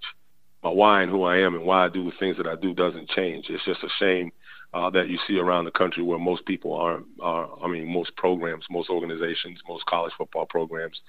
My 0.66 0.72
why 0.72 1.04
and 1.04 1.12
who 1.12 1.22
I 1.22 1.38
am 1.38 1.54
and 1.54 1.64
why 1.64 1.86
I 1.86 1.90
do 1.90 2.04
the 2.06 2.18
things 2.18 2.38
that 2.38 2.48
I 2.48 2.56
do 2.56 2.74
doesn't 2.74 3.10
change. 3.10 3.46
It's 3.50 3.64
just 3.66 3.84
a 3.84 3.90
shame 4.00 4.32
uh, 4.74 4.90
that 4.90 5.10
you 5.10 5.20
see 5.28 5.38
around 5.38 5.66
the 5.66 5.72
country 5.72 6.02
where 6.02 6.18
most 6.18 6.44
people 6.48 6.74
aren't, 6.74 7.06
are, 7.22 7.48
I 7.64 7.68
mean, 7.68 7.86
most 7.86 8.16
programs, 8.16 8.66
most 8.72 8.90
organizations, 8.90 9.60
most 9.70 9.86
college 9.86 10.14
football 10.18 10.48
programs 10.48 11.00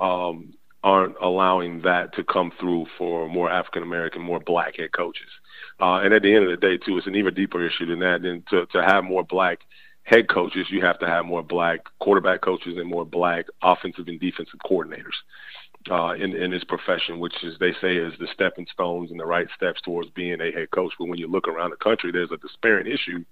um, 0.00 0.54
aren't 0.82 1.14
allowing 1.22 1.82
that 1.82 2.12
to 2.16 2.24
come 2.24 2.50
through 2.58 2.86
for 2.98 3.28
more 3.28 3.48
African 3.48 3.84
American, 3.84 4.20
more 4.20 4.40
black 4.40 4.78
head 4.78 4.90
coaches. 4.90 5.30
Uh, 5.80 6.00
and 6.02 6.12
at 6.12 6.22
the 6.22 6.34
end 6.34 6.46
of 6.46 6.50
the 6.50 6.66
day, 6.66 6.76
too, 6.76 6.98
it's 6.98 7.06
an 7.06 7.14
even 7.14 7.34
deeper 7.34 7.64
issue 7.64 7.86
than 7.86 8.00
that. 8.00 8.22
And 8.22 8.44
to, 8.48 8.66
to 8.72 8.82
have 8.82 9.04
more 9.04 9.22
black 9.22 9.60
head 10.02 10.28
coaches, 10.28 10.66
you 10.70 10.80
have 10.80 10.98
to 10.98 11.06
have 11.06 11.24
more 11.24 11.44
black 11.44 11.82
quarterback 12.00 12.40
coaches 12.40 12.78
and 12.78 12.90
more 12.90 13.04
black 13.04 13.46
offensive 13.62 14.08
and 14.08 14.18
defensive 14.18 14.58
coordinators 14.68 15.14
uh, 15.90 16.14
in, 16.14 16.34
in 16.34 16.50
this 16.50 16.64
profession, 16.64 17.18
which 17.18 17.34
is 17.42 17.58
they 17.58 17.72
say 17.80 17.96
is 17.96 18.12
the 18.18 18.28
stepping 18.32 18.66
stones 18.72 19.10
and 19.10 19.20
the 19.20 19.26
right 19.26 19.48
steps 19.56 19.80
towards 19.82 20.08
being 20.10 20.40
a 20.40 20.52
head 20.52 20.70
coach. 20.70 20.92
But 20.98 21.08
when 21.08 21.18
you 21.18 21.28
look 21.28 21.48
around 21.48 21.70
the 21.70 21.76
country, 21.76 22.10
there's 22.12 22.30
a 22.32 22.36
disparate 22.36 22.86
issue 22.86 23.24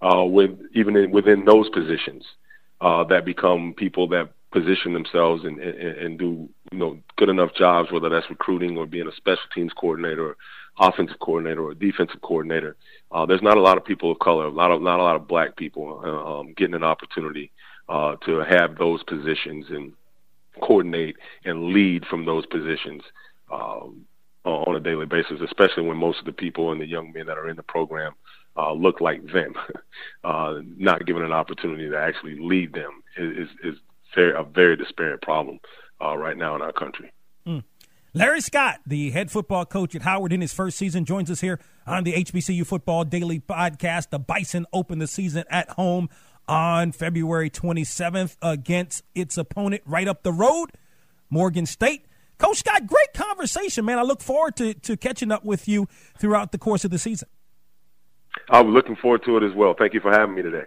uh, 0.00 0.24
with 0.24 0.50
even 0.74 0.96
in, 0.96 1.10
within 1.10 1.44
those 1.44 1.68
positions 1.70 2.24
uh, 2.80 3.04
that 3.04 3.24
become 3.24 3.74
people 3.76 4.08
that 4.08 4.30
position 4.50 4.94
themselves 4.94 5.44
and, 5.44 5.60
and, 5.60 5.78
and 5.78 6.18
do 6.18 6.48
you 6.72 6.78
know 6.78 6.98
good 7.16 7.28
enough 7.28 7.54
jobs, 7.54 7.92
whether 7.92 8.08
that's 8.08 8.30
recruiting 8.30 8.78
or 8.78 8.86
being 8.86 9.08
a 9.08 9.16
special 9.16 9.42
teams 9.54 9.72
coordinator, 9.74 10.28
or 10.28 10.36
offensive 10.80 11.18
coordinator, 11.18 11.62
or 11.62 11.74
defensive 11.74 12.20
coordinator. 12.22 12.76
Uh, 13.12 13.26
there's 13.26 13.42
not 13.42 13.56
a 13.56 13.60
lot 13.60 13.76
of 13.76 13.84
people 13.84 14.12
of 14.12 14.18
color, 14.20 14.46
a 14.46 14.50
lot 14.50 14.70
of 14.70 14.80
not 14.80 15.00
a 15.00 15.02
lot 15.02 15.16
of 15.16 15.28
black 15.28 15.56
people 15.56 16.00
uh, 16.04 16.38
um, 16.38 16.54
getting 16.56 16.74
an 16.74 16.84
opportunity 16.84 17.50
uh, 17.88 18.16
to 18.24 18.38
have 18.38 18.78
those 18.78 19.02
positions 19.02 19.66
and 19.70 19.92
coordinate 20.58 21.16
and 21.44 21.72
lead 21.72 22.04
from 22.06 22.24
those 22.24 22.46
positions. 22.46 23.02
Um, 23.50 24.04
on 24.44 24.76
a 24.76 24.80
daily 24.80 25.06
basis, 25.06 25.40
especially 25.44 25.82
when 25.82 25.96
most 25.96 26.20
of 26.20 26.24
the 26.24 26.32
people 26.32 26.72
and 26.72 26.80
the 26.80 26.86
young 26.86 27.12
men 27.12 27.26
that 27.26 27.36
are 27.36 27.48
in 27.48 27.56
the 27.56 27.62
program 27.62 28.14
uh, 28.56 28.72
look 28.72 29.00
like 29.00 29.24
them. 29.32 29.54
uh, 30.24 30.60
not 30.76 31.06
given 31.06 31.22
an 31.22 31.32
opportunity 31.32 31.88
to 31.88 31.98
actually 31.98 32.38
lead 32.38 32.72
them 32.72 33.02
is, 33.16 33.48
is 33.62 33.74
very, 34.14 34.32
a 34.38 34.42
very 34.42 34.76
disparate 34.76 35.22
problem 35.22 35.60
uh, 36.02 36.16
right 36.16 36.36
now 36.36 36.56
in 36.56 36.62
our 36.62 36.72
country. 36.72 37.12
Mm. 37.46 37.62
Larry 38.14 38.40
Scott, 38.40 38.80
the 38.86 39.10
head 39.10 39.30
football 39.30 39.66
coach 39.66 39.94
at 39.94 40.02
Howard 40.02 40.32
in 40.32 40.40
his 40.40 40.52
first 40.52 40.78
season, 40.78 41.04
joins 41.04 41.30
us 41.30 41.40
here 41.40 41.60
on 41.86 42.04
the 42.04 42.14
HBCU 42.14 42.66
Football 42.66 43.04
Daily 43.04 43.38
Podcast. 43.38 44.10
The 44.10 44.18
Bison 44.18 44.66
open 44.72 44.98
the 44.98 45.06
season 45.06 45.44
at 45.50 45.68
home 45.70 46.08
on 46.48 46.92
February 46.92 47.50
27th 47.50 48.36
against 48.42 49.04
its 49.14 49.36
opponent 49.36 49.82
right 49.86 50.08
up 50.08 50.22
the 50.22 50.32
road, 50.32 50.70
Morgan 51.30 51.66
State. 51.66 52.06
Coach 52.38 52.58
Scott, 52.58 52.86
great 52.86 53.12
conversation, 53.14 53.84
man. 53.84 53.98
I 53.98 54.02
look 54.02 54.22
forward 54.22 54.56
to, 54.56 54.74
to 54.74 54.96
catching 54.96 55.30
up 55.30 55.44
with 55.44 55.68
you 55.68 55.86
throughout 56.18 56.52
the 56.52 56.58
course 56.58 56.84
of 56.84 56.90
the 56.90 56.98
season. 56.98 57.28
I'm 58.48 58.72
looking 58.72 58.96
forward 58.96 59.24
to 59.24 59.36
it 59.36 59.42
as 59.42 59.54
well. 59.54 59.74
Thank 59.78 59.94
you 59.94 60.00
for 60.00 60.10
having 60.10 60.34
me 60.34 60.42
today. 60.42 60.64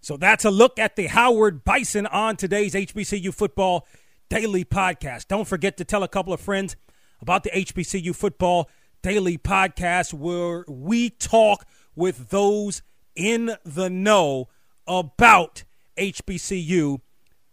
So 0.00 0.16
that's 0.16 0.44
a 0.44 0.50
look 0.50 0.78
at 0.78 0.96
the 0.96 1.06
Howard 1.06 1.64
Bison 1.64 2.06
on 2.06 2.36
today's 2.36 2.74
HBCU 2.74 3.34
Football 3.34 3.86
Daily 4.28 4.64
Podcast. 4.64 5.26
Don't 5.28 5.48
forget 5.48 5.76
to 5.78 5.84
tell 5.84 6.02
a 6.02 6.08
couple 6.08 6.32
of 6.32 6.40
friends 6.40 6.76
about 7.20 7.42
the 7.42 7.50
HBCU 7.50 8.14
Football 8.14 8.70
Daily 9.02 9.38
Podcast, 9.38 10.14
where 10.14 10.64
we 10.68 11.10
talk 11.10 11.66
with 11.96 12.28
those 12.30 12.82
in 13.16 13.56
the 13.64 13.90
know 13.90 14.48
about 14.88 15.62
HBCU 15.96 17.00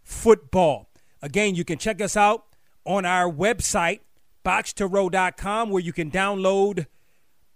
football. 0.01 0.89
Again, 1.21 1.55
you 1.55 1.63
can 1.65 1.77
check 1.77 2.01
us 2.01 2.15
out 2.15 2.45
on 2.85 3.05
our 3.05 3.31
website, 3.31 3.99
boxtorow.com, 4.45 5.69
where 5.69 5.81
you 5.81 5.93
can 5.93 6.09
download 6.09 6.85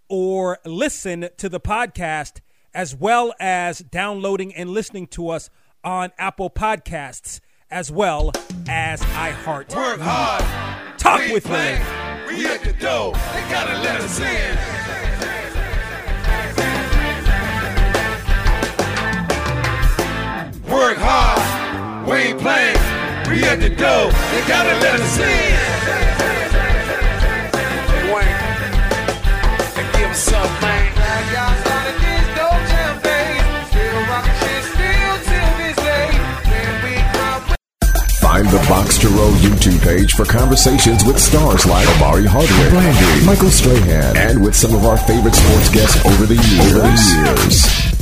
or 0.09 0.59
listen 0.65 1.29
to 1.37 1.49
the 1.49 1.59
podcast 1.59 2.41
as 2.73 2.95
well 2.95 3.33
as 3.39 3.79
downloading 3.79 4.53
and 4.53 4.69
listening 4.69 5.07
to 5.07 5.29
us 5.29 5.49
on 5.83 6.11
Apple 6.17 6.49
Podcasts 6.49 7.39
as 7.71 7.91
well 7.91 8.31
as 8.67 9.01
iHeart. 9.01 9.75
Work 9.75 9.99
hard. 10.01 10.99
Talk 10.99 11.21
with 11.31 11.45
me. 11.45 11.77
We 12.27 12.45
at 12.47 12.61
the 12.63 12.73
door. 12.79 13.13
They 13.13 13.49
gotta 13.49 13.79
let 13.81 14.01
us 14.01 14.19
in. 14.19 14.78
Work 20.79 20.97
hard. 20.97 22.07
We 22.07 22.15
ain't 22.31 22.39
playing. 22.39 22.79
We 23.27 23.43
at 23.43 23.59
the 23.59 23.67
door. 23.67 24.07
They 24.31 24.47
gotta 24.47 24.79
let 24.79 24.95
us 24.95 25.19
in. 25.19 25.59
Find 38.21 38.47
the 38.47 38.65
Box 38.69 38.97
to 38.99 39.09
Row 39.09 39.31
YouTube 39.43 39.83
page 39.83 40.13
for 40.13 40.23
conversations 40.23 41.03
with 41.03 41.19
stars 41.19 41.65
like 41.65 41.85
Omari 41.97 42.23
Hardwick, 42.25 42.69
Brandy, 42.69 43.25
Michael 43.25 43.49
Strahan, 43.49 44.15
and 44.15 44.41
with 44.41 44.55
some 44.55 44.73
of 44.73 44.85
our 44.85 44.97
favorite 44.97 45.35
sports 45.35 45.69
guests 45.69 46.05
over 46.05 46.25
the 46.25 46.35
years. 46.35 46.73
Over 46.73 46.87
the 46.87 47.43
years. 47.43 47.98